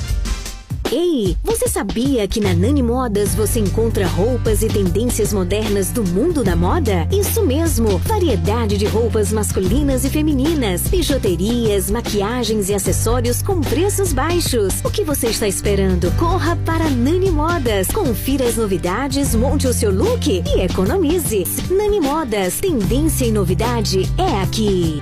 [0.91, 6.43] Ei, você sabia que na Nani Modas você encontra roupas e tendências modernas do mundo
[6.43, 7.07] da moda?
[7.09, 14.81] Isso mesmo, variedade de roupas masculinas e femininas, bijuterias, maquiagens e acessórios com preços baixos.
[14.83, 16.11] O que você está esperando?
[16.17, 21.45] Corra para Nani Modas, confira as novidades, monte o seu look e economize.
[21.69, 25.01] Nani Modas, tendência e novidade é aqui.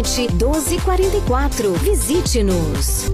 [0.03, 1.73] 1244.
[1.73, 3.11] Visite-nos.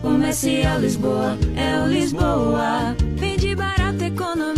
[0.00, 2.96] Comercial Lisboa, é o Lisboa.
[3.16, 4.57] Vende barato, economia.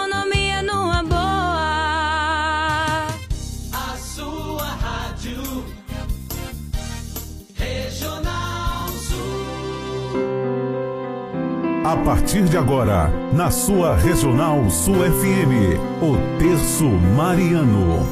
[11.91, 18.07] A partir de agora, na sua Regional Sul FM, o Terço Mariano.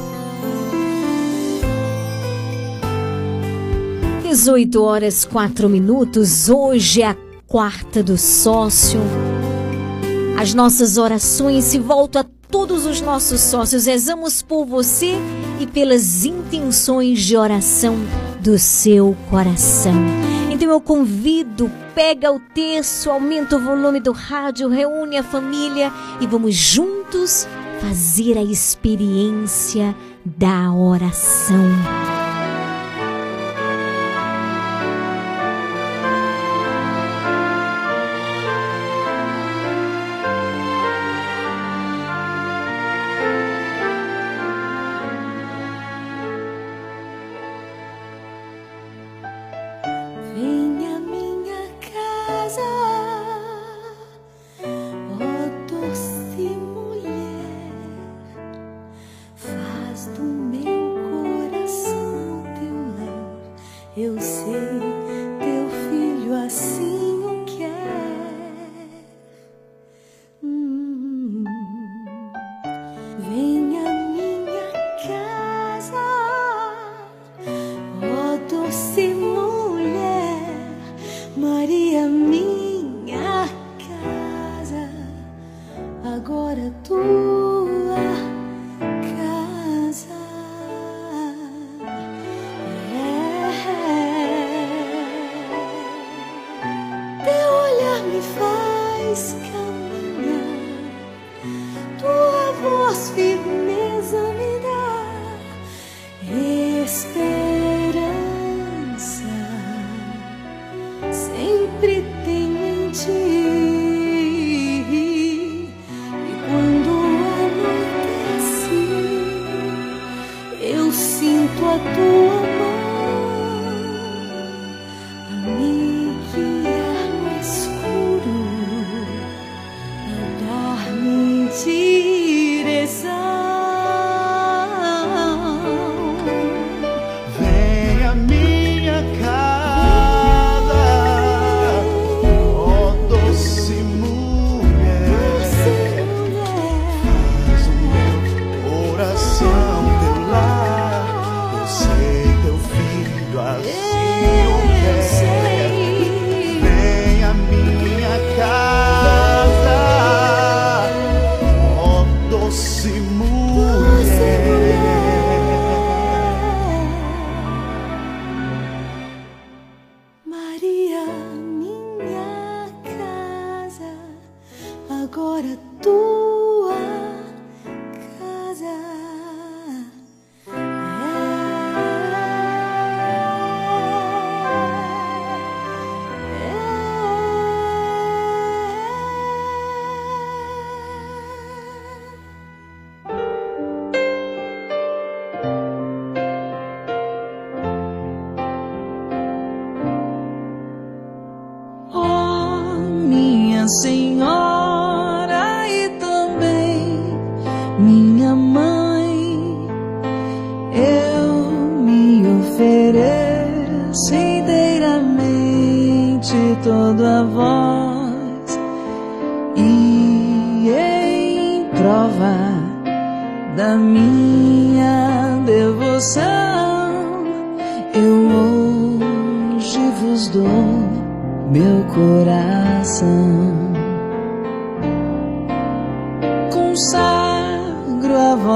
[4.22, 6.50] 18 horas 4 minutos.
[6.50, 7.16] Hoje é a
[7.46, 9.00] quarta do sócio.
[10.38, 13.86] As nossas orações se voltam a todos os nossos sócios.
[13.86, 15.14] Rezamos por você
[15.58, 17.96] e pelas intenções de oração
[18.42, 19.94] do seu coração.
[20.60, 25.90] Então eu convido, pega o terço, aumenta o volume do rádio, reúne a família
[26.20, 27.48] e vamos juntos
[27.80, 32.09] fazer a experiência da oração.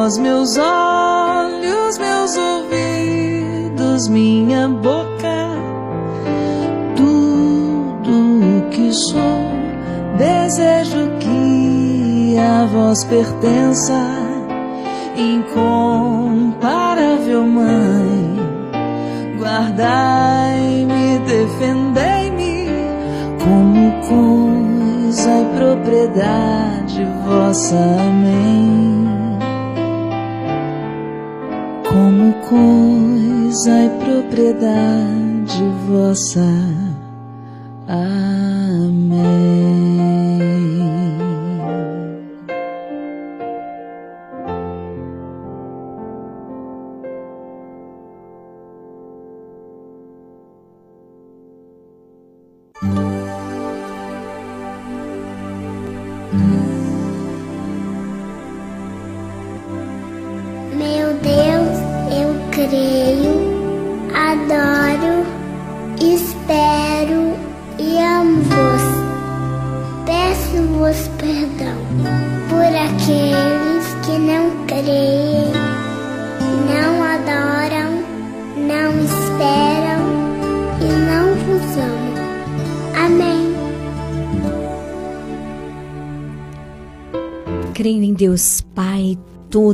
[0.04, 5.48] Vós meus olhos, meus ouvidos, minha boca,
[6.94, 9.48] tudo o que sou.
[10.18, 13.98] Desejo que a vós pertença,
[15.16, 18.36] incomparável Mãe.
[19.38, 22.68] Guardai-me, defendei-me,
[23.42, 27.76] como coisa e propriedade vossa.
[27.76, 28.83] Amém.
[32.48, 36.83] Coisa e propriedade vossa.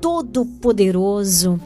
[0.00, 1.60] Todo-Poderoso,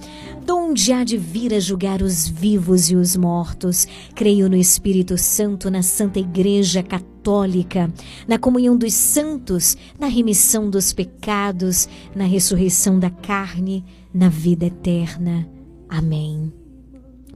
[0.44, 3.86] donde há de vir a julgar os vivos e os mortos.
[4.14, 7.92] Creio no Espírito Santo, na Santa Igreja Católica,
[8.26, 15.48] na comunhão dos santos, na remissão dos pecados, na ressurreição da carne, na vida eterna.
[15.88, 16.59] Amém.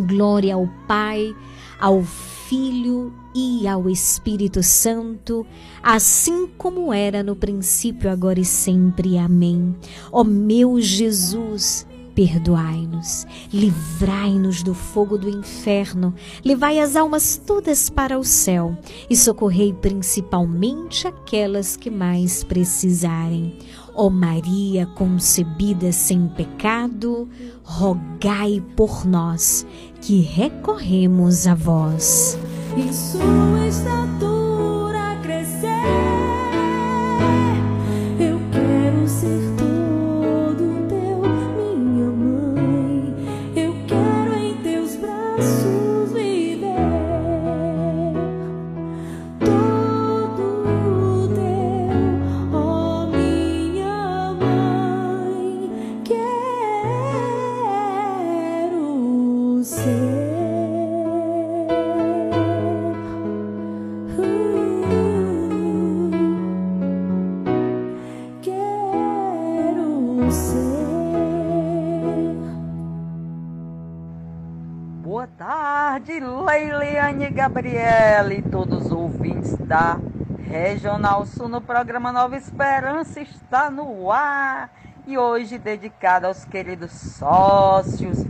[0.00, 1.34] Glória ao Pai,
[1.78, 5.46] ao Filho e ao Espírito Santo,
[5.82, 9.18] assim como era no princípio, agora e sempre.
[9.18, 9.76] Amém.
[10.10, 11.86] Ó meu Jesus,
[12.18, 16.12] perdoai-nos, livrai-nos do fogo do inferno,
[16.44, 18.76] levai as almas todas para o céu
[19.08, 23.56] e socorrei principalmente aquelas que mais precisarem.
[23.94, 27.28] Ó Maria concebida sem pecado,
[27.62, 29.64] rogai por nós
[30.00, 32.38] que recorremos a vós.
[32.76, 34.37] E sua estatura
[79.78, 80.00] da
[80.40, 84.70] Regional Sul no programa Nova Esperança está no ar.
[85.06, 88.24] E hoje dedicado aos queridos sócios.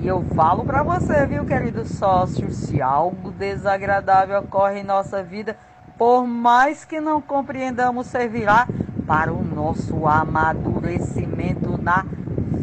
[0.00, 5.58] E eu falo para você, viu, queridos sócios, se algo desagradável ocorre em nossa vida,
[5.98, 8.66] por mais que não compreendamos, servirá
[9.06, 12.06] para o nosso amadurecimento na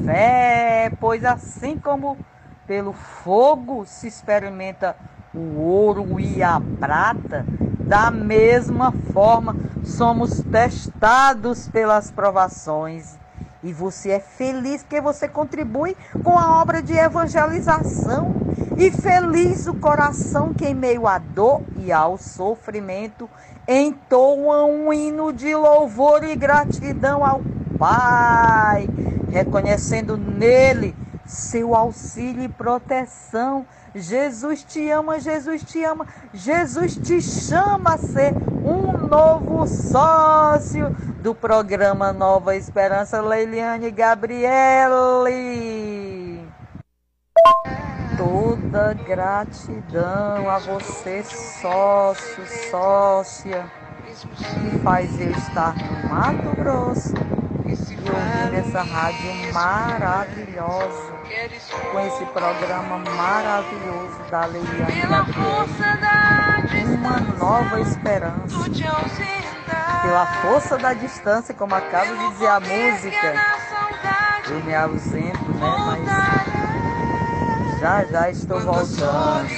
[0.04, 2.18] fé, pois assim como
[2.66, 4.96] pelo fogo se experimenta
[5.34, 7.46] o ouro e a prata,
[7.86, 13.18] da mesma forma somos testados pelas provações.
[13.64, 18.36] E você é feliz porque você contribui com a obra de evangelização
[18.78, 23.30] E feliz o coração que, em meio à dor e ao sofrimento,
[23.68, 27.42] entoa um hino de louvor e gratidão ao
[27.78, 28.88] Pai,
[29.30, 33.66] reconhecendo nele seu auxílio e proteção.
[33.96, 38.34] Jesus te ama, Jesus te ama, Jesus te chama a ser
[38.66, 40.90] um novo sócio
[41.22, 44.46] do programa Nova Esperança, Leiliane Gabriele.
[48.18, 53.66] Toda gratidão a você, sócio, sócia,
[54.62, 57.14] que faz eu estar no Mato Grosso
[57.90, 61.14] e ouvindo essa rádio maravilhosa,
[61.92, 65.46] com esse programa maravilhoso da Leiliane Gabriele.
[66.96, 68.56] Uma nova esperança.
[70.02, 73.34] Pela força da distância, como acaba de dizer a música,
[74.50, 75.76] eu me ausento, né?
[75.86, 79.50] Mas já já estou voltando.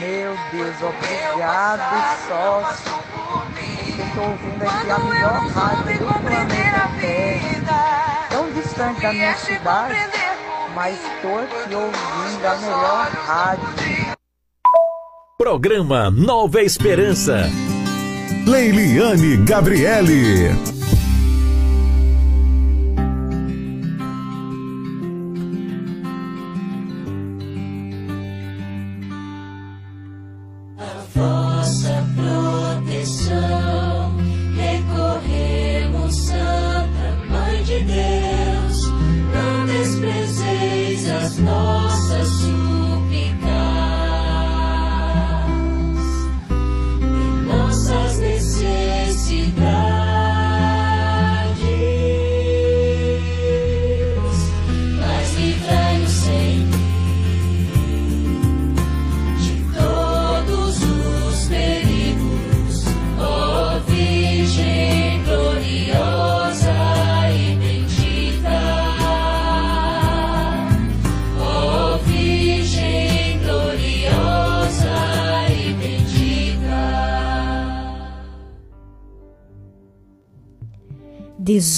[0.00, 1.82] Meu Deus, obrigado,
[2.26, 3.77] sócio.
[3.98, 8.28] Eu estou ouvindo aqui a melhor rádio do planeta Terra.
[8.30, 9.94] Tão distante da minha cidade,
[10.72, 13.68] mas estou aqui ouvindo a melhor rádio.
[15.36, 17.50] Programa Nova Esperança.
[18.46, 20.77] Leiliane Gabriele.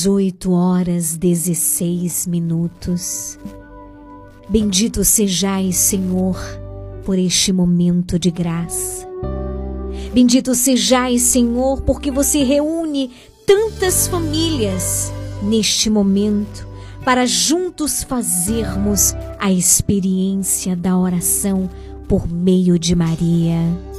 [0.01, 3.39] 18 horas 16 minutos.
[4.49, 6.39] Bendito sejais, Senhor,
[7.05, 9.07] por este momento de graça.
[10.15, 13.11] Bendito sejais, Senhor, porque você reúne
[13.47, 15.13] tantas famílias
[15.43, 16.67] neste momento
[17.05, 21.69] para juntos fazermos a experiência da oração
[22.09, 23.90] por meio de Maria.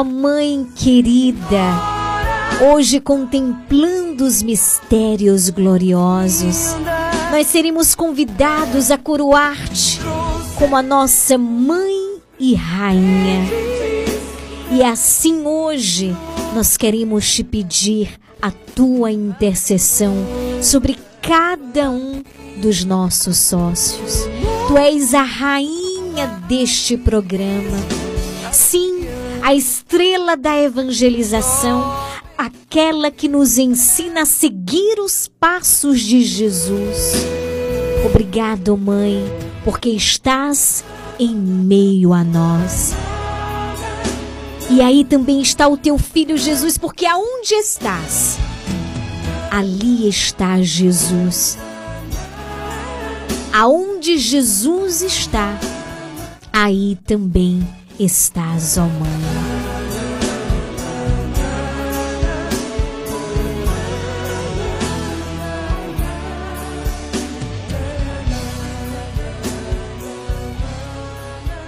[0.00, 1.62] Ó Mãe querida,
[2.72, 6.74] hoje contemplando os mistérios gloriosos,
[7.30, 10.00] nós seremos convidados a coroar-te
[10.58, 13.44] como a nossa Mãe e Rainha.
[14.72, 16.16] E assim hoje
[16.54, 20.14] nós queremos te pedir a tua intercessão
[20.62, 22.22] sobre cada um
[22.56, 24.26] dos nossos sócios.
[24.66, 27.76] Tu és a rainha deste programa.
[28.50, 28.99] Sim,
[29.42, 31.82] a estrela da evangelização,
[32.36, 37.14] aquela que nos ensina a seguir os passos de Jesus.
[38.04, 39.24] Obrigado, mãe,
[39.64, 40.84] porque estás
[41.18, 42.94] em meio a nós.
[44.70, 48.38] E aí também está o teu filho Jesus, porque aonde estás?
[49.50, 51.58] Ali está Jesus.
[53.52, 55.58] Aonde Jesus está,
[56.52, 57.66] aí também
[58.04, 59.60] estás, ó Mãe.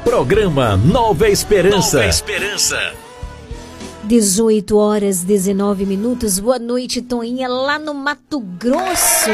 [0.05, 1.99] Programa Nova Esperança.
[1.99, 2.95] Nova Esperança.
[4.05, 6.39] 18 horas 19 minutos.
[6.39, 9.31] Boa noite, Toinha, lá no Mato Grosso.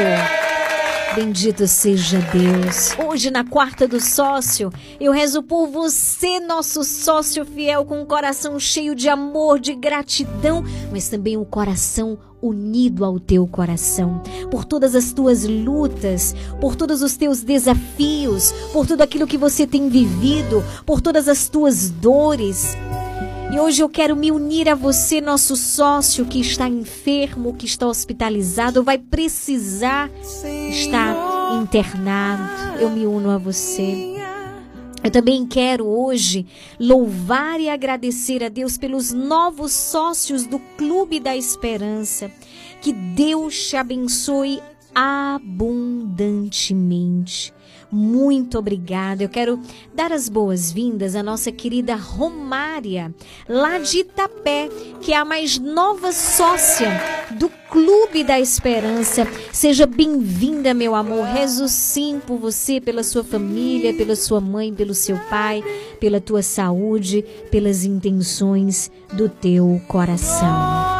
[1.15, 2.95] Bendito seja Deus.
[3.03, 8.59] Hoje, na quarta do sócio, eu rezo por você, nosso sócio fiel, com um coração
[8.59, 14.21] cheio de amor, de gratidão, mas também um coração unido ao teu coração,
[14.51, 19.65] por todas as tuas lutas, por todos os teus desafios, por tudo aquilo que você
[19.65, 22.77] tem vivido, por todas as tuas dores.
[23.51, 27.87] E hoje eu quero me unir a você, nosso sócio que está enfermo, que está
[27.87, 30.07] hospitalizado, vai precisar
[30.69, 31.15] estar
[31.59, 32.79] internado.
[32.79, 34.13] Eu me uno a você.
[35.03, 36.45] Eu também quero hoje
[36.79, 42.29] louvar e agradecer a Deus pelos novos sócios do Clube da Esperança.
[42.81, 44.61] Que Deus te abençoe
[44.93, 47.51] abundantemente.
[47.91, 49.23] Muito obrigada.
[49.23, 49.59] Eu quero
[49.93, 53.13] dar as boas-vindas à nossa querida Romária,
[53.47, 54.69] lá de Itapé,
[55.01, 56.89] que é a mais nova sócia
[57.31, 59.27] do Clube da Esperança.
[59.51, 61.25] Seja bem-vinda, meu amor.
[61.25, 65.63] Rezo sim por você, pela sua família, pela sua mãe, pelo seu pai,
[65.99, 70.98] pela tua saúde, pelas intenções do teu coração.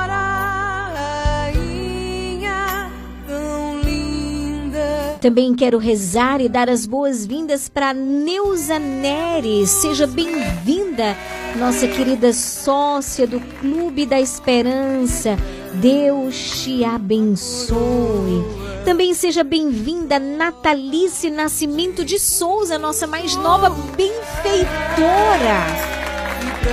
[5.21, 9.69] Também quero rezar e dar as boas-vindas para Neuza Neres.
[9.69, 11.17] Seja bem-vinda,
[11.57, 15.37] nossa querida sócia do Clube da Esperança.
[15.73, 18.45] Deus te abençoe.
[18.85, 24.79] Também seja bem-vinda Natalice Nascimento de Souza, nossa mais nova benfeitora.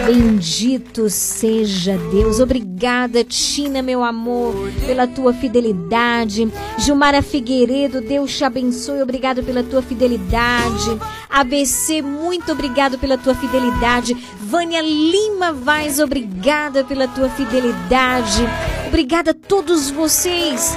[0.05, 2.39] Bendito seja Deus.
[2.41, 4.55] Obrigada, Tina, meu amor,
[4.87, 6.49] pela tua fidelidade.
[6.79, 9.03] Gilmara Figueiredo, Deus te abençoe.
[9.03, 10.99] Obrigado pela tua fidelidade.
[11.31, 14.17] ABC, muito obrigado pela tua fidelidade.
[14.41, 18.43] Vânia Lima Vaz, obrigada pela tua fidelidade.
[18.89, 20.77] Obrigada a todos vocês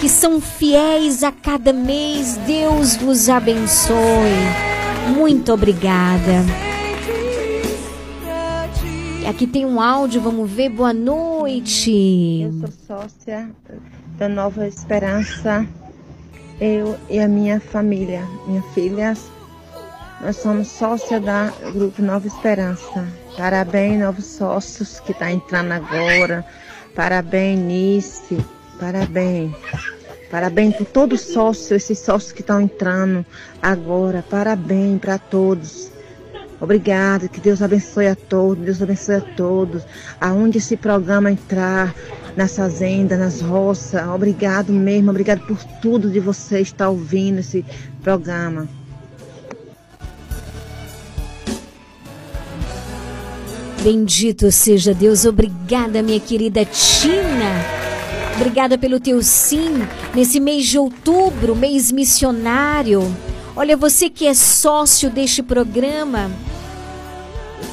[0.00, 2.36] que são fiéis a cada mês.
[2.46, 3.94] Deus vos abençoe.
[5.14, 6.73] Muito obrigada.
[9.26, 10.68] Aqui tem um áudio, vamos ver.
[10.68, 12.42] Boa noite.
[12.42, 13.50] Eu sou sócia
[14.18, 15.66] da Nova Esperança.
[16.60, 19.30] Eu e a minha família, minhas filhas,
[20.20, 23.08] nós somos sócia da Grupo Nova Esperança.
[23.36, 26.44] Parabéns, novos sócios que está entrando agora.
[26.94, 28.38] Parabéns, Nice.
[28.78, 29.54] Parabéns.
[30.30, 33.24] Parabéns por todos os sócios, esses sócios que estão entrando
[33.62, 34.22] agora.
[34.28, 35.93] Parabéns para todos.
[36.64, 39.82] Obrigada, que Deus abençoe a todos, Deus abençoe a todos.
[40.20, 41.94] Aonde esse programa entrar,
[42.36, 47.64] nas fazendas, nas roças, obrigado mesmo, obrigado por tudo de você estar ouvindo esse
[48.02, 48.66] programa.
[53.82, 55.26] Bendito seja Deus.
[55.26, 57.84] Obrigada, minha querida Tina.
[58.36, 63.02] Obrigada pelo teu sim nesse mês de outubro, mês missionário.
[63.54, 66.30] Olha, você que é sócio deste programa,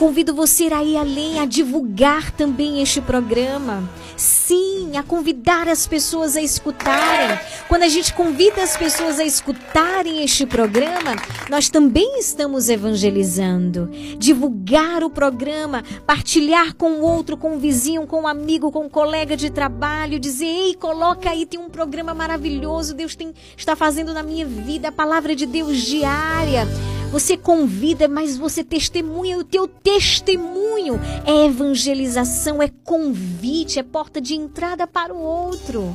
[0.01, 3.87] convido você a ir além, a divulgar também este programa.
[4.17, 7.39] Sim, a convidar as pessoas a escutarem.
[7.67, 11.15] Quando a gente convida as pessoas a escutarem este programa,
[11.51, 13.91] nós também estamos evangelizando.
[14.17, 18.89] Divulgar o programa, partilhar com o outro, com o vizinho, com o amigo, com o
[18.89, 24.15] colega de trabalho, dizer: "Ei, coloca aí, tem um programa maravilhoso, Deus tem, está fazendo
[24.15, 26.67] na minha vida a palavra de Deus diária".
[27.11, 29.37] Você convida, mas você testemunha.
[29.37, 35.93] O teu testemunho é evangelização, é convite, é porta de entrada para o outro.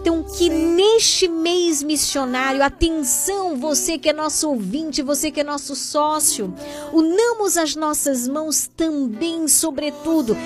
[0.00, 5.76] Então, que neste mês missionário, atenção, você que é nosso ouvinte, você que é nosso
[5.76, 6.52] sócio,
[6.92, 10.36] unamos as nossas mãos também, sobretudo,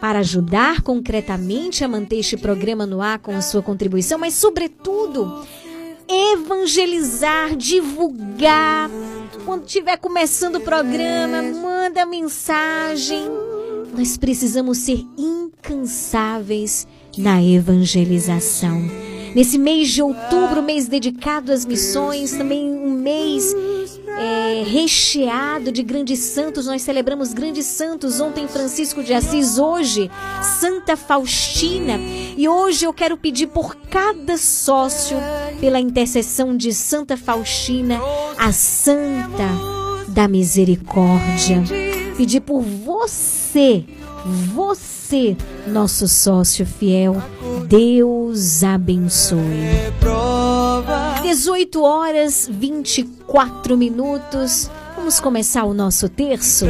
[0.00, 5.46] para ajudar concretamente a manter este programa no ar com a sua contribuição, mas, sobretudo,
[6.08, 8.90] evangelizar, divulgar.
[9.44, 13.24] Quando estiver começando o programa, manda mensagem.
[13.96, 16.86] Nós precisamos ser incansáveis
[17.16, 18.80] na evangelização.
[19.34, 23.54] Nesse mês de outubro, mês dedicado às missões, também um mês
[24.18, 26.66] é, recheado de grandes santos.
[26.66, 28.20] Nós celebramos grandes santos.
[28.20, 30.10] Ontem, Francisco de Assis, hoje,
[30.60, 31.98] Santa Faustina.
[32.36, 35.16] E hoje eu quero pedir por cada sócio,
[35.60, 38.00] pela intercessão de Santa Faustina,
[38.36, 39.48] a Santa
[40.08, 41.62] da Misericórdia.
[42.16, 43.84] Pedir por você,
[44.52, 44.97] você,
[45.66, 47.16] nosso sócio fiel.
[47.66, 49.38] Deus abençoe.
[51.22, 54.70] 18 horas 24 minutos.
[54.96, 56.66] Vamos começar o nosso terço?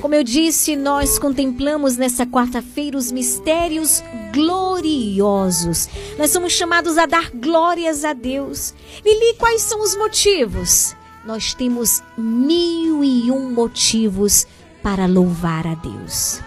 [0.00, 4.02] Como eu disse, nós contemplamos nessa quarta-feira os mistérios
[4.32, 5.88] gloriosos.
[6.18, 8.74] Nós somos chamados a dar glórias a Deus.
[9.04, 10.94] Lili, quais são os motivos?
[11.24, 14.46] Nós temos mil e um motivos
[14.82, 16.40] para louvar a Deus.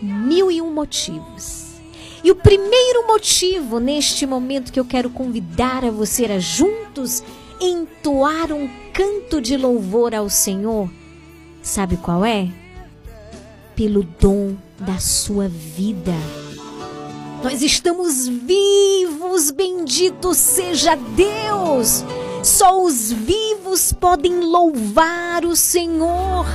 [0.00, 1.68] Mil e um motivos.
[2.22, 7.22] E o primeiro motivo neste momento que eu quero convidar a você a juntos
[7.60, 10.90] entoar um canto de louvor ao Senhor,
[11.62, 12.48] sabe qual é?
[13.74, 16.14] Pelo dom da sua vida.
[17.42, 22.04] Nós estamos vivos, bendito seja Deus.
[22.42, 26.46] Só os vivos podem louvar o Senhor.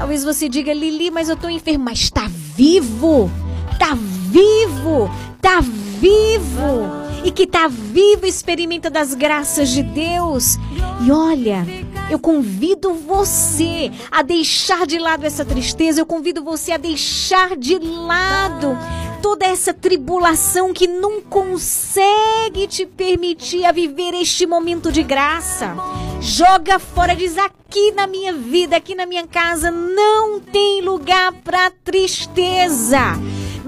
[0.00, 1.84] Talvez você diga, Lili, mas eu estou enfermo.
[1.84, 3.30] Mas está vivo!
[3.70, 5.10] Está vivo!
[5.36, 6.88] Está vivo!
[7.22, 10.56] E que está vivo experimenta das graças de Deus.
[11.04, 11.66] E olha,
[12.10, 16.00] eu convido você a deixar de lado essa tristeza.
[16.00, 18.76] Eu convido você a deixar de lado
[19.22, 25.76] toda essa tribulação que não consegue te permitir a viver este momento de graça.
[26.20, 31.70] Joga fora, diz aqui na minha vida, aqui na minha casa, não tem lugar para
[31.84, 32.98] tristeza,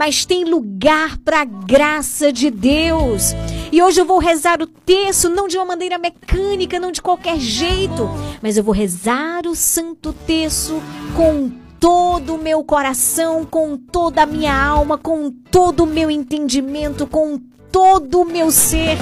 [0.05, 3.37] mas tem lugar para graça de Deus.
[3.71, 7.39] E hoje eu vou rezar o texto não de uma maneira mecânica, não de qualquer
[7.39, 8.11] jeito,
[8.43, 10.83] mas eu vou rezar o santo texto
[11.15, 17.07] com todo o meu coração, com toda a minha alma, com todo o meu entendimento,
[17.07, 17.39] com
[17.71, 18.99] todo o meu ser,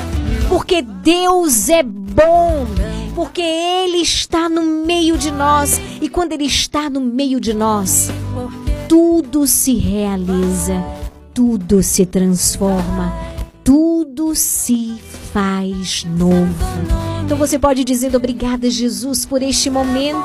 [0.50, 2.66] porque Deus é bom,
[3.14, 8.10] porque Ele está no meio de nós e quando Ele está no meio de nós,
[8.90, 10.84] tudo se realiza,
[11.32, 13.14] tudo se transforma,
[13.62, 15.00] tudo se
[15.32, 16.56] faz novo.
[17.24, 20.18] Então você pode dizer obrigada, Jesus, por este momento.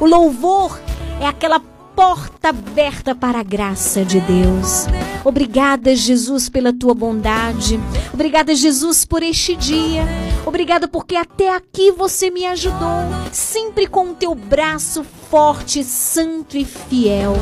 [0.00, 0.80] O louvor
[1.20, 1.60] é aquela
[1.94, 4.86] porta aberta para a graça de Deus.
[5.24, 7.78] Obrigada, Jesus, pela tua bondade.
[8.12, 10.02] Obrigada, Jesus, por este dia.
[10.44, 12.98] Obrigada porque até aqui você me ajudou,
[13.30, 17.34] sempre com o teu braço forte, santo e fiel.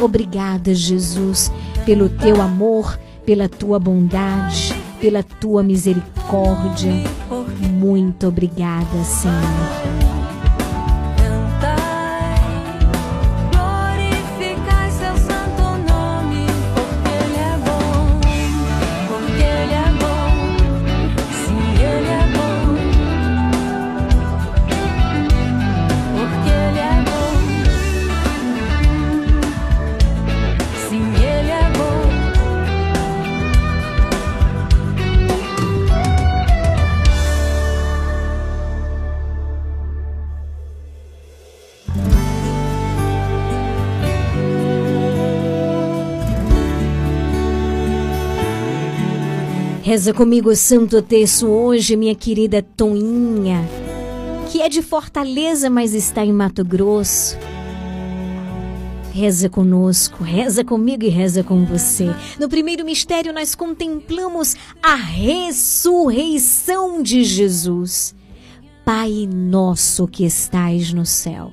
[0.00, 1.50] Obrigada, Jesus,
[1.84, 6.92] pelo teu amor, pela tua bondade, pela tua misericórdia.
[7.70, 10.21] Muito obrigada, Senhor.
[49.92, 53.60] Reza comigo o Santo Terço hoje, minha querida Toninha,
[54.50, 57.36] que é de Fortaleza, mas está em Mato Grosso.
[59.12, 62.06] Reza conosco, reza comigo e reza com você.
[62.40, 65.82] No primeiro mistério, nós contemplamos a ressurreição
[67.02, 68.14] de Jesus.
[68.86, 71.52] Pai nosso que estais no céu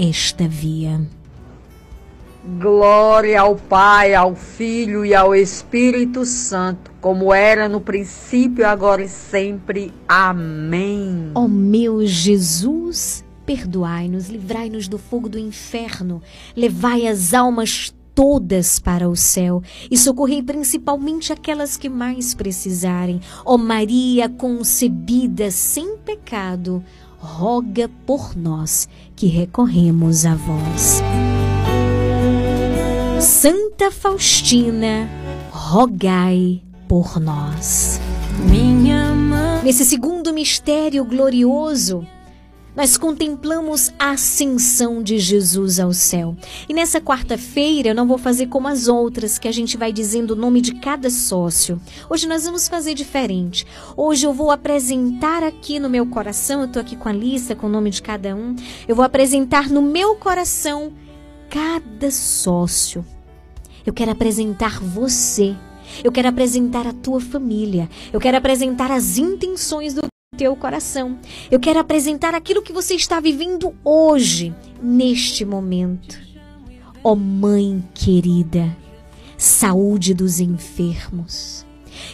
[0.00, 0.98] esta via.
[2.58, 9.08] Glória ao Pai, ao Filho e ao Espírito Santo, como era no princípio, agora e
[9.08, 9.92] sempre.
[10.08, 11.32] Amém.
[11.34, 16.22] Ó meu Jesus, perdoai-nos, livrai-nos do fogo do inferno,
[16.56, 23.20] levai as almas todas para o céu e socorrei principalmente aquelas que mais precisarem.
[23.44, 26.82] Ó Maria concebida sem pecado,
[27.18, 28.88] roga por nós
[29.20, 31.02] que recorremos a vós.
[33.20, 35.10] Santa Faustina,
[35.50, 38.00] rogai por nós.
[38.48, 39.62] Minha mãe.
[39.62, 42.06] Nesse segundo mistério glorioso,
[42.74, 46.36] nós contemplamos a ascensão de Jesus ao céu.
[46.68, 50.32] E nessa quarta-feira eu não vou fazer como as outras, que a gente vai dizendo
[50.32, 51.80] o nome de cada sócio.
[52.08, 53.66] Hoje nós vamos fazer diferente.
[53.96, 57.66] Hoje eu vou apresentar aqui no meu coração, eu tô aqui com a lista com
[57.66, 58.54] o nome de cada um.
[58.86, 60.92] Eu vou apresentar no meu coração
[61.48, 63.04] cada sócio.
[63.84, 65.56] Eu quero apresentar você.
[66.04, 67.88] Eu quero apresentar a tua família.
[68.12, 70.09] Eu quero apresentar as intenções do
[70.40, 71.18] teu coração.
[71.50, 76.18] Eu quero apresentar aquilo que você está vivendo hoje, neste momento.
[77.04, 78.74] Ó oh, Mãe querida,
[79.36, 81.66] saúde dos enfermos.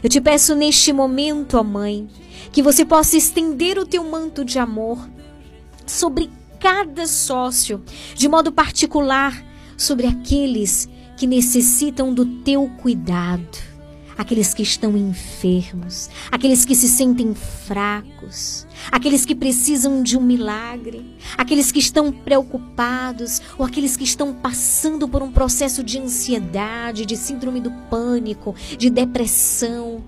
[0.02, 2.09] Eu te peço neste momento, ó oh Mãe,
[2.51, 5.09] que você possa estender o teu manto de amor
[5.86, 6.28] sobre
[6.59, 7.80] cada sócio,
[8.16, 9.40] de modo particular
[9.76, 13.59] sobre aqueles que necessitam do teu cuidado,
[14.16, 21.16] aqueles que estão enfermos, aqueles que se sentem fracos, aqueles que precisam de um milagre,
[21.36, 27.16] aqueles que estão preocupados ou aqueles que estão passando por um processo de ansiedade, de
[27.16, 30.02] síndrome do pânico, de depressão.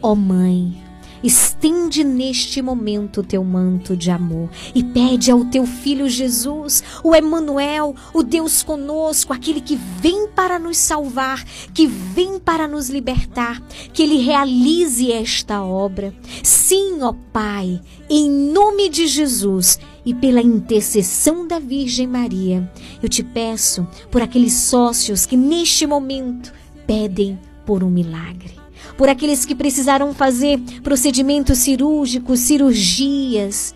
[0.00, 0.82] Ó oh, Mãe,
[1.22, 7.14] Estende neste momento o teu manto de amor e pede ao teu filho Jesus, o
[7.14, 13.62] Emanuel, o Deus conosco, aquele que vem para nos salvar, que vem para nos libertar,
[13.92, 16.12] que ele realize esta obra.
[16.42, 17.80] Sim, ó Pai,
[18.10, 22.68] em nome de Jesus e pela intercessão da Virgem Maria,
[23.00, 26.52] eu te peço por aqueles sócios que neste momento
[26.84, 28.61] pedem por um milagre
[28.96, 33.74] por aqueles que precisaram fazer procedimentos cirúrgicos, cirurgias.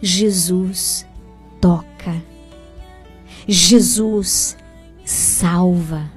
[0.00, 1.06] Jesus
[1.60, 2.22] toca.
[3.46, 4.56] Jesus
[5.04, 6.10] salva.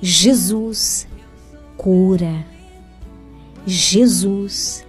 [0.00, 1.06] Jesus
[1.76, 2.44] cura.
[3.66, 4.84] Jesus,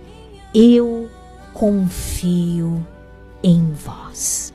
[0.53, 1.09] eu
[1.53, 2.85] confio
[3.41, 4.54] em vós.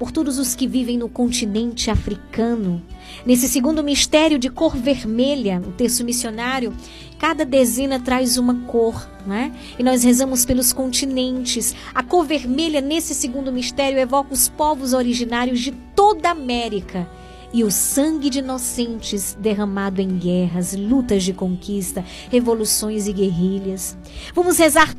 [0.00, 2.82] por todos os que vivem no continente africano.
[3.26, 6.74] Nesse segundo mistério de cor vermelha, o texto missionário,
[7.18, 9.52] cada dezena traz uma cor, né?
[9.78, 11.74] E nós rezamos pelos continentes.
[11.94, 17.06] A cor vermelha nesse segundo mistério evoca os povos originários de toda a América
[17.52, 23.98] e o sangue de inocentes derramado em guerras, lutas de conquista, revoluções e guerrilhas.
[24.34, 24.94] Vamos rezar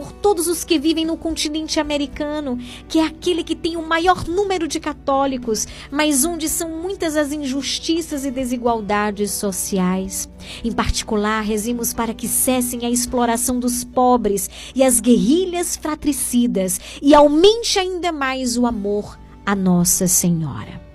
[0.00, 2.58] por todos os que vivem no continente americano,
[2.88, 7.32] que é aquele que tem o maior número de católicos, mas onde são muitas as
[7.32, 10.26] injustiças e desigualdades sociais.
[10.64, 17.14] Em particular, rezimos para que cessem a exploração dos pobres e as guerrilhas fratricidas e
[17.14, 20.89] aumente ainda mais o amor a Nossa Senhora.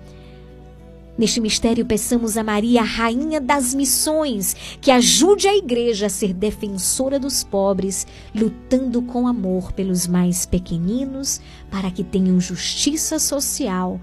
[1.18, 7.18] Neste mistério, peçamos a Maria, Rainha das Missões, que ajude a Igreja a ser defensora
[7.18, 8.06] dos pobres,
[8.36, 11.40] lutando com amor pelos mais pequeninos,
[11.72, 13.98] para que tenham justiça social,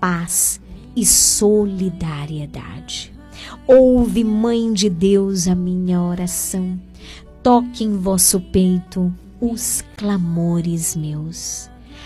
[0.00, 0.58] paz
[0.96, 3.12] e solidariedade.
[3.66, 6.80] Ouve, Mãe de Deus, a minha oração.
[7.42, 11.73] Toque em vosso peito os clamores meus.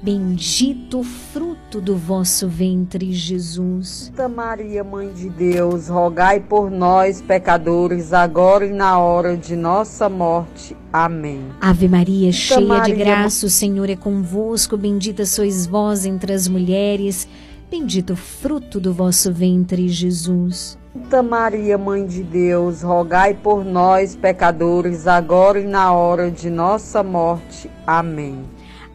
[0.00, 4.12] Bendito o fruto do vosso ventre, Jesus.
[4.14, 10.08] Santa Maria, Mãe de Deus, rogai por nós, pecadores, agora e na hora de nossa
[10.08, 10.76] morte.
[10.92, 11.44] Amém.
[11.60, 14.76] Ave Maria, cheia Maria, de graça, o Senhor é convosco.
[14.76, 17.26] Bendita sois vós entre as mulheres.
[17.68, 20.78] Bendito o fruto do vosso ventre, Jesus.
[20.92, 27.02] Santa Maria, Mãe de Deus, rogai por nós, pecadores, agora e na hora de nossa
[27.02, 27.68] morte.
[27.84, 28.44] Amém.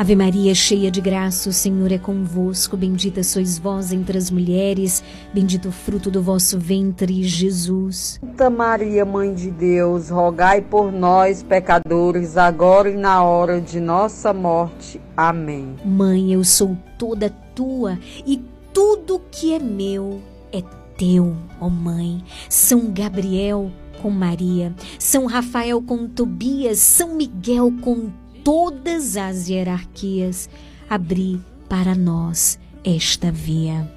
[0.00, 2.74] Ave Maria, cheia de graça, o Senhor é convosco.
[2.74, 5.04] Bendita sois vós entre as mulheres,
[5.34, 8.18] bendito o fruto do vosso ventre, Jesus.
[8.18, 14.32] Santa Maria, Mãe de Deus, rogai por nós, pecadores, agora e na hora de nossa
[14.32, 14.98] morte.
[15.14, 15.76] Amém.
[15.84, 20.62] Mãe, eu sou toda tua e tudo que é meu é
[20.96, 22.24] teu, ó Mãe.
[22.48, 23.70] São Gabriel
[24.00, 28.10] com Maria, São Rafael com Tobias, São Miguel com
[28.44, 30.48] todas as hierarquias,
[30.88, 33.90] abri para nós esta via.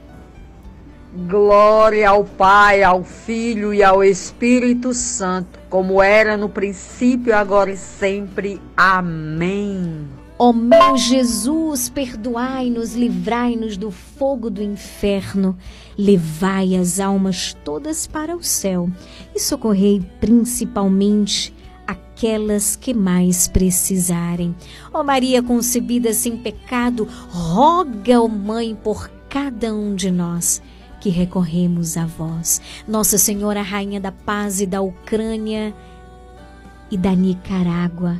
[1.27, 7.77] Glória ao Pai, ao Filho e ao Espírito Santo, como era no princípio, agora e
[7.77, 8.59] sempre.
[8.75, 10.07] Amém.
[10.39, 15.55] Ó meu Jesus, perdoai-nos, livrai-nos do fogo do inferno,
[15.95, 18.89] levai as almas todas para o céu
[19.35, 21.53] e socorrei principalmente
[22.13, 24.55] aquelas que mais precisarem.
[24.93, 30.61] Ó Maria concebida sem pecado, roga, ó Mãe, por cada um de nós
[31.01, 32.61] que recorremos a vós.
[32.87, 35.73] Nossa Senhora, Rainha da Paz e da Ucrânia
[36.89, 38.17] e da Nicarágua,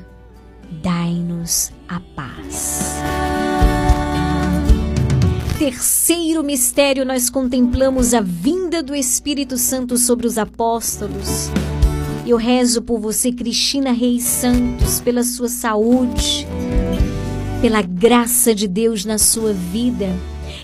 [0.82, 2.96] dai-nos a paz.
[5.58, 11.50] Terceiro mistério, nós contemplamos a vinda do Espírito Santo sobre os apóstolos.
[12.26, 16.48] Eu rezo por você, Cristina Reis Santos, pela sua saúde,
[17.62, 20.08] pela graça de Deus na sua vida.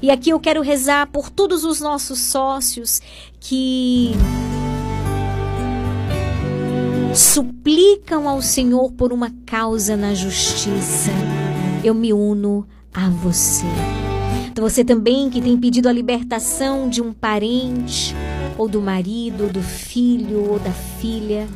[0.01, 3.01] E aqui eu quero rezar por todos os nossos sócios
[3.41, 4.11] que
[7.13, 11.11] suplicam ao Senhor por uma causa na justiça.
[11.83, 13.65] Eu me uno a você.
[14.55, 18.13] Você também que tem pedido a libertação de um parente,
[18.59, 21.47] ou do marido, ou do filho, ou da filha,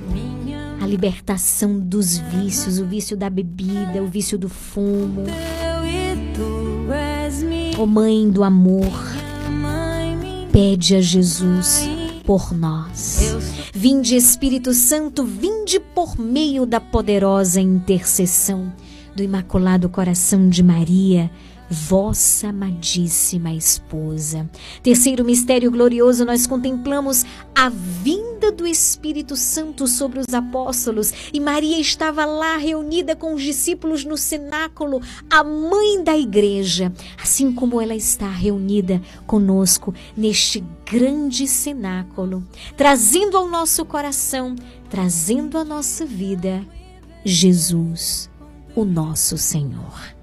[0.81, 5.25] a libertação dos vícios, o vício da bebida, o vício do fumo.
[7.77, 8.87] Ó Mãe do amor,
[10.53, 11.89] pede a Jesus
[12.25, 13.35] por nós.
[13.73, 18.71] Vinde Espírito Santo, vinde por meio da poderosa intercessão
[19.13, 21.29] do Imaculado Coração de Maria
[21.69, 24.49] vossa amadíssima esposa.
[24.81, 27.25] Terceiro mistério glorioso, nós contemplamos
[27.55, 33.41] a vinda do Espírito Santo sobre os apóstolos e Maria estava lá reunida com os
[33.41, 36.91] discípulos no cenáculo, a mãe da igreja,
[37.21, 42.43] assim como ela está reunida conosco neste grande cenáculo,
[42.75, 44.55] trazendo ao nosso coração,
[44.89, 46.65] trazendo à nossa vida
[47.25, 48.29] Jesus,
[48.75, 50.22] o nosso Senhor.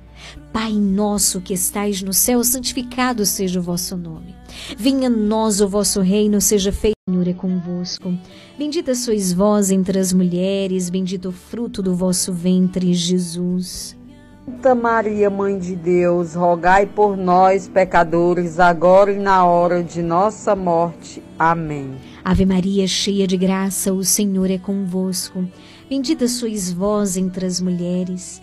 [0.53, 4.35] Pai nosso que estais no céu, santificado seja o vosso nome.
[4.77, 8.13] Venha a nós o vosso reino, seja feito, Senhor, é convosco.
[8.59, 13.97] Bendita sois vós entre as mulheres, bendito o fruto do vosso ventre, Jesus.
[14.45, 20.57] Santa Maria, Mãe de Deus, rogai por nós, pecadores, agora e na hora de nossa
[20.57, 21.23] morte.
[21.39, 21.95] Amém.
[22.25, 25.47] Ave Maria, cheia de graça, o Senhor é convosco.
[25.89, 28.43] Bendita sois vós entre as mulheres.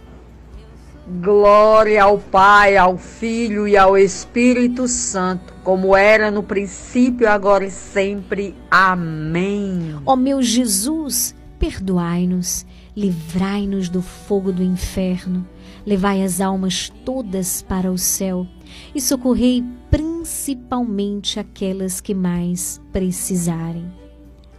[1.07, 7.71] Glória ao Pai, ao Filho e ao Espírito Santo, como era no princípio, agora e
[7.71, 8.55] sempre.
[8.69, 9.95] Amém.
[10.05, 15.45] Ó meu Jesus, perdoai-nos, livrai-nos do fogo do inferno,
[15.85, 18.45] levai as almas todas para o céu
[18.93, 23.91] e socorrei principalmente aquelas que mais precisarem.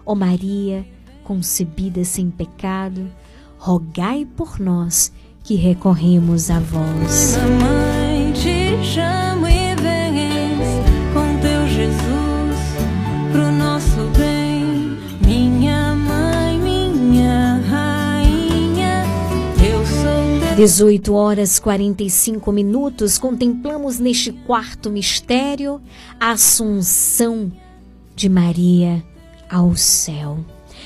[0.04, 0.84] Ó Maria,
[1.22, 3.08] concebida sem pecado,
[3.56, 5.12] rogai por nós
[5.42, 7.36] que recorremos a vós.
[7.60, 10.64] Mãe, te chamo e cinco
[11.12, 12.32] com teu Jesus
[13.92, 19.04] nosso bem, minha mãe, minha rainha.
[19.58, 25.80] Eu sou 18 horas 45 minutos contemplamos neste quarto mistério
[26.20, 27.50] a assunção
[28.14, 29.02] de Maria
[29.50, 30.38] ao céu.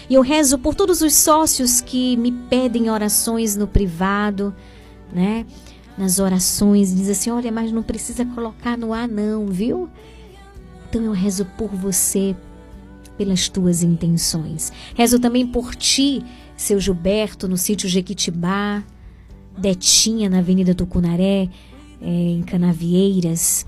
[0.09, 4.55] E eu rezo por todos os sócios que me pedem orações no privado,
[5.13, 5.45] né?
[5.99, 9.89] Nas orações, diz assim: olha, mas não precisa colocar no ar, não, viu?
[10.89, 12.37] Então eu rezo por você,
[13.19, 14.73] pelas tuas intenções.
[14.95, 16.23] Rezo também por ti,
[16.57, 18.85] seu Gilberto, no sítio Jequitibá,
[19.59, 21.49] Detinha, na Avenida Tucunaré,
[22.01, 23.67] é, em Canavieiras.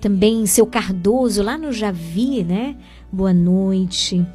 [0.00, 2.76] Também seu Cardoso, lá no Javi, né?
[3.12, 4.26] Boa noite.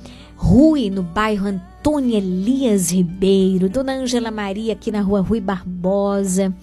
[0.41, 3.67] Rui, no bairro Antônio Elias Ribeiro.
[3.69, 6.55] Dona Ângela Maria, aqui na rua Rui Barbosa.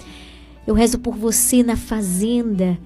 [0.66, 2.78] Eu rezo por você na Fazenda.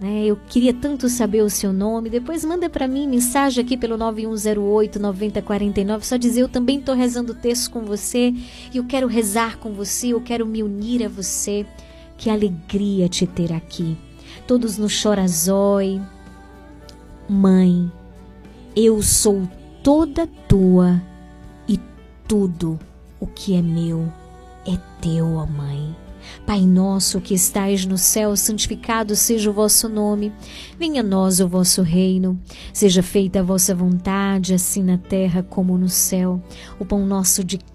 [0.00, 0.24] Né?
[0.24, 2.10] Eu queria tanto saber o seu nome.
[2.10, 6.04] Depois manda para mim mensagem aqui pelo 9108 9049.
[6.04, 8.34] Só dizer eu também estou rezando o texto com você.
[8.72, 10.08] E eu quero rezar com você.
[10.08, 11.64] Eu quero me unir a você.
[12.18, 13.96] Que alegria te ter aqui.
[14.48, 16.02] Todos no Chorazói.
[17.28, 17.90] Mãe,
[18.74, 19.48] eu sou
[19.84, 21.00] toda tua
[21.68, 21.78] e
[22.26, 22.80] tudo
[23.20, 24.10] o que é meu
[24.66, 25.94] é teu, ó Mãe.
[26.46, 30.32] Pai nosso que estais no céu, santificado seja o vosso nome.
[30.78, 32.40] Venha a nós o vosso reino.
[32.72, 36.42] Seja feita a vossa vontade, assim na terra como no céu.
[36.78, 37.58] O pão nosso de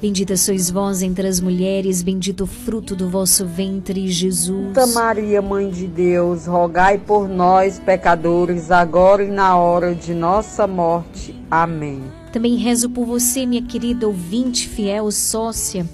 [0.00, 4.74] Bendita sois vós entre as mulheres, bendito o fruto do vosso ventre, Jesus.
[4.74, 10.66] Santa Maria, Mãe de Deus, rogai por nós, pecadores, agora e na hora de nossa
[10.66, 11.34] morte.
[11.50, 12.02] Amém.
[12.32, 15.88] Também rezo por você, minha querida ouvinte, fiel sócia,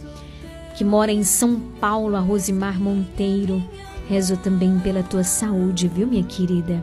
[0.76, 3.62] que mora em São Paulo, a Rosimar Monteiro.
[4.08, 6.82] Rezo também pela tua saúde, viu, minha querida?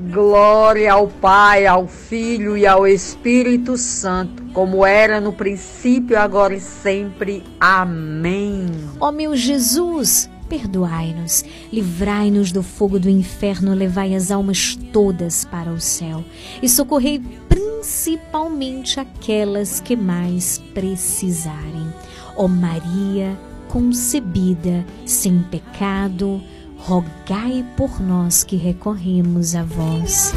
[0.00, 6.60] Glória ao Pai, ao Filho e ao Espírito Santo, como era no princípio, agora e
[6.60, 7.42] sempre.
[7.58, 8.70] Amém.
[9.00, 15.80] Ó meu Jesus, perdoai-nos, livrai-nos do fogo do inferno, levai as almas todas para o
[15.80, 16.24] céu
[16.62, 21.92] e socorrei principalmente aquelas que mais precisarem.
[22.36, 23.36] Ó Maria,
[23.68, 26.40] concebida sem pecado,
[26.88, 30.32] rogai por nós que recorremos a vós.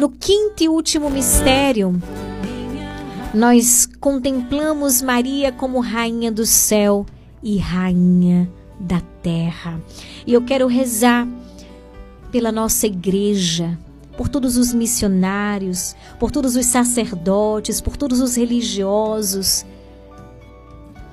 [0.00, 1.96] No quinto e último mistério,
[3.32, 7.06] nós contemplamos Maria como rainha do céu
[7.40, 9.80] e rainha da terra.
[10.26, 11.28] E eu quero rezar
[12.32, 13.78] pela nossa igreja,
[14.16, 19.64] por todos os missionários, por todos os sacerdotes, por todos os religiosos.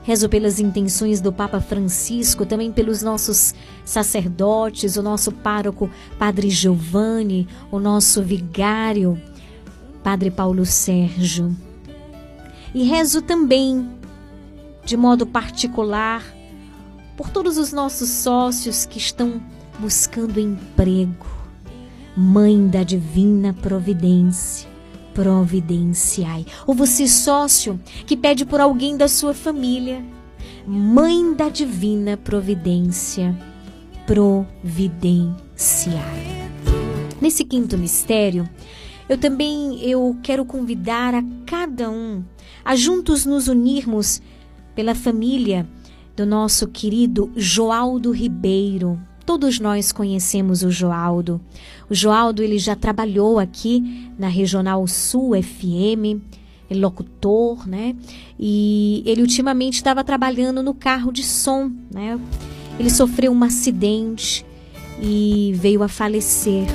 [0.08, 3.54] Rezo pelas intenções do Papa Francisco, também pelos nossos
[3.84, 9.22] sacerdotes, o nosso pároco Padre Giovanni, o nosso vigário
[10.02, 11.54] Padre Paulo Sérgio.
[12.74, 13.86] E rezo também,
[14.86, 16.24] de modo particular,
[17.18, 19.42] por todos os nossos sócios que estão
[19.78, 21.28] buscando emprego.
[22.16, 24.70] Mãe da divina providência,
[25.18, 26.46] providenciai.
[26.68, 30.06] Ou você, sócio, que pede por alguém da sua família.
[30.68, 33.36] Mãe da divina providência,
[34.06, 35.26] providenciai.
[37.20, 38.48] Nesse quinto mistério,
[39.10, 42.24] eu também eu quero convidar a cada um
[42.64, 44.22] a juntos nos unirmos
[44.76, 45.68] pela família
[46.16, 49.00] do nosso querido Joaldo Ribeiro.
[49.28, 51.42] Todos nós conhecemos o Joaldo.
[51.90, 56.24] O Joaldo ele já trabalhou aqui na Regional Sul FM,
[56.70, 57.94] é locutor, né?
[58.40, 62.18] E ele ultimamente estava trabalhando no carro de som, né?
[62.80, 64.46] Ele sofreu um acidente
[65.02, 66.66] e veio a falecer.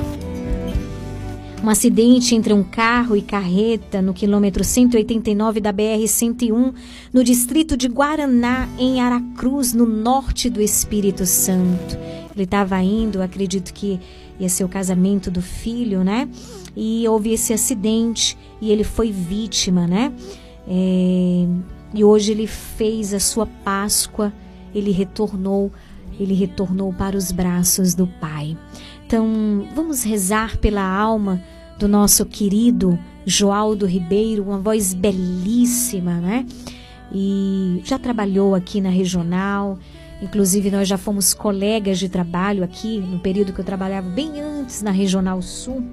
[1.64, 6.74] Um acidente entre um carro e carreta no quilômetro 189 da BR-101,
[7.14, 11.96] no distrito de Guaraná, em Aracruz, no norte do Espírito Santo.
[12.34, 14.00] Ele estava indo, acredito que
[14.40, 16.28] ia ser o casamento do filho, né?
[16.76, 20.12] E houve esse acidente e ele foi vítima, né?
[20.66, 21.46] É,
[21.94, 24.32] e hoje ele fez a sua Páscoa,
[24.74, 25.70] ele retornou,
[26.18, 28.56] ele retornou para os braços do Pai.
[29.06, 31.42] Então, vamos rezar pela alma
[31.78, 36.46] do nosso querido Joaldo Ribeiro, uma voz belíssima, né?
[37.12, 39.78] E já trabalhou aqui na regional,
[40.22, 44.80] inclusive nós já fomos colegas de trabalho aqui, no período que eu trabalhava bem antes
[44.80, 45.84] na Regional Sul.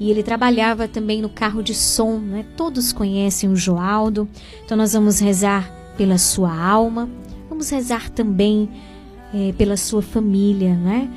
[0.00, 2.44] E ele trabalhava também no carro de som, né?
[2.56, 4.28] Todos conhecem o Joaldo,
[4.64, 7.08] então nós vamos rezar pela sua alma,
[7.48, 8.68] vamos rezar também
[9.32, 11.08] eh, pela sua família, né?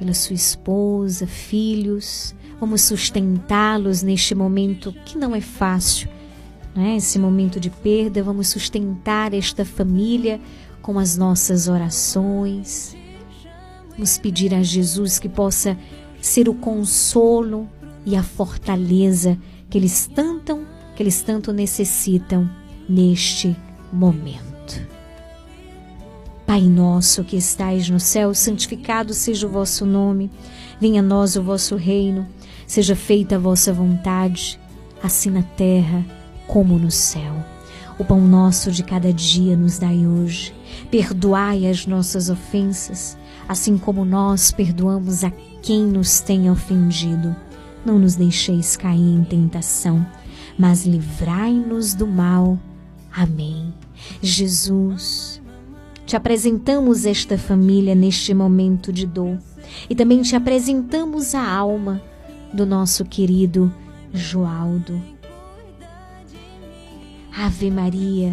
[0.00, 2.34] pela sua esposa, filhos.
[2.58, 6.08] Vamos sustentá-los neste momento que não é fácil,
[6.74, 6.96] né?
[6.96, 8.22] esse momento de perda.
[8.22, 10.40] Vamos sustentar esta família
[10.82, 12.96] com as nossas orações.
[13.90, 15.76] Vamos pedir a Jesus que possa
[16.20, 17.68] ser o consolo
[18.04, 19.38] e a fortaleza
[19.68, 20.66] que eles tanto,
[20.96, 22.50] que eles tanto necessitam
[22.88, 23.56] neste
[23.92, 24.50] momento.
[26.46, 30.30] Pai nosso que estais no céu, santificado seja o vosso nome.
[30.80, 32.26] Venha a nós o vosso reino.
[32.66, 34.58] Seja feita a vossa vontade,
[35.02, 36.04] assim na terra
[36.48, 37.36] como no céu.
[37.98, 40.52] O pão nosso de cada dia nos dai hoje.
[40.90, 43.16] Perdoai as nossas ofensas,
[43.48, 45.30] assim como nós perdoamos a
[45.62, 47.34] quem nos tem ofendido.
[47.84, 50.04] Não nos deixeis cair em tentação,
[50.58, 52.58] mas livrai-nos do mal.
[53.12, 53.72] Amém.
[54.22, 55.40] Jesus,
[56.06, 59.38] te apresentamos esta família neste momento de dor
[59.88, 62.02] e também te apresentamos a alma
[62.52, 63.72] do nosso querido
[64.12, 65.00] Joaldo.
[67.36, 68.32] Ave Maria,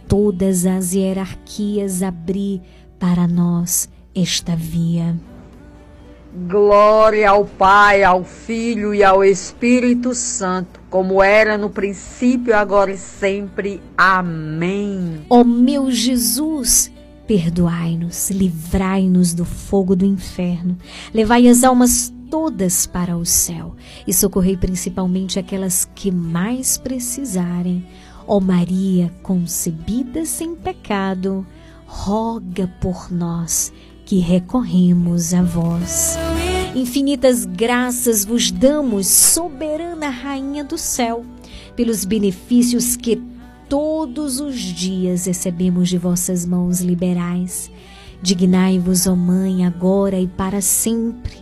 [0.11, 2.61] todas as hierarquias abri
[2.99, 5.17] para nós esta via.
[6.49, 12.97] Glória ao Pai, ao Filho e ao Espírito Santo, como era no princípio, agora e
[12.97, 13.81] sempre.
[13.97, 15.21] Amém.
[15.29, 16.91] Ó meu Jesus,
[17.25, 20.77] perdoai-nos, livrai-nos do fogo do inferno,
[21.13, 27.85] levai as almas todas para o céu e socorrei principalmente aquelas que mais precisarem.
[28.27, 31.45] Ó Maria, concebida sem pecado,
[31.85, 33.73] roga por nós
[34.05, 36.17] que recorremos a vós.
[36.75, 41.25] Infinitas graças vos damos, soberana Rainha do céu,
[41.75, 43.21] pelos benefícios que
[43.67, 47.71] todos os dias recebemos de vossas mãos liberais.
[48.21, 51.37] Dignai-vos, ó Mãe, agora e para sempre.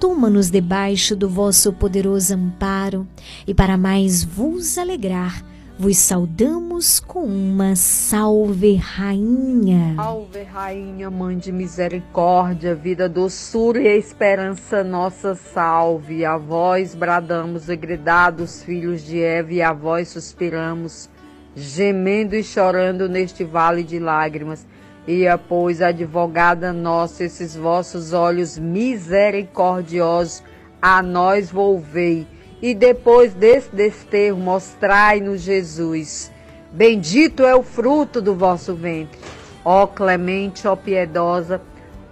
[0.00, 3.06] Toma-nos debaixo do vosso poderoso amparo,
[3.46, 5.44] e para mais vos alegrar,
[5.78, 9.94] vos saudamos com uma salve, Rainha.
[9.96, 16.24] Salve, Rainha, Mãe de Misericórdia, vida, doçura e esperança, nossa salve.
[16.24, 21.10] A vós bradamos e gridados, filhos de Eva, e a vós suspiramos,
[21.54, 24.66] gemendo e chorando neste vale de lágrimas.
[25.06, 30.42] E pois, advogada nossa, esses vossos olhos misericordiosos
[30.80, 32.26] a nós volvei
[32.60, 36.30] e depois desse desterro mostrai-nos Jesus.
[36.72, 39.18] Bendito é o fruto do vosso ventre.
[39.64, 41.60] Ó clemente, ó piedosa,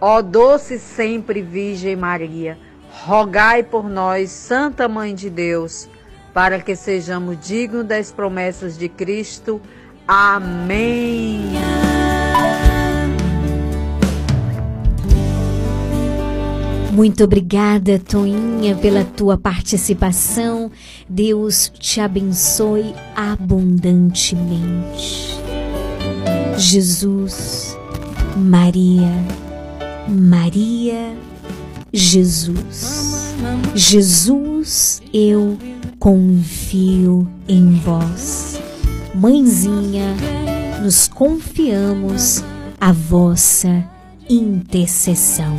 [0.01, 2.59] ó doce sempre Virgem Maria,
[2.91, 5.89] rogai por nós, Santa Mãe de Deus,
[6.33, 9.61] para que sejamos dignos das promessas de Cristo.
[10.07, 11.53] Amém.
[16.95, 20.71] Muito obrigada, Toinha, pela tua participação.
[21.09, 25.37] Deus te abençoe abundantemente.
[26.57, 27.77] Jesus,
[28.37, 29.11] Maria,
[30.09, 31.17] Maria,
[31.93, 33.35] Jesus.
[33.75, 35.59] Jesus, eu
[35.99, 38.57] confio em vós.
[39.13, 40.15] Mãezinha,
[40.81, 42.45] nos confiamos
[42.81, 43.85] a vossa
[44.31, 45.59] intercessão.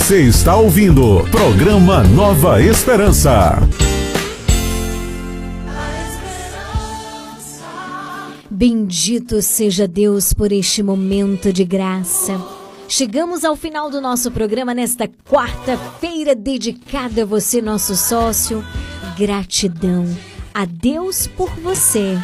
[0.00, 3.60] Você está ouvindo programa Nova Esperança.
[8.50, 12.40] Bendito seja Deus por este momento de graça.
[12.88, 18.64] Chegamos ao final do nosso programa nesta quarta-feira dedicada a você, nosso sócio.
[19.16, 20.06] Gratidão
[20.52, 22.16] a Deus por você.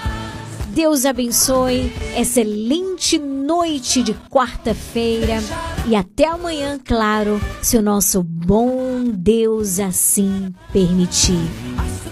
[0.76, 5.38] Deus abençoe, excelente noite de quarta-feira
[5.88, 11.40] e até amanhã, claro, se o nosso bom Deus assim permitir.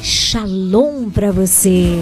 [0.01, 1.99] Shalom para você.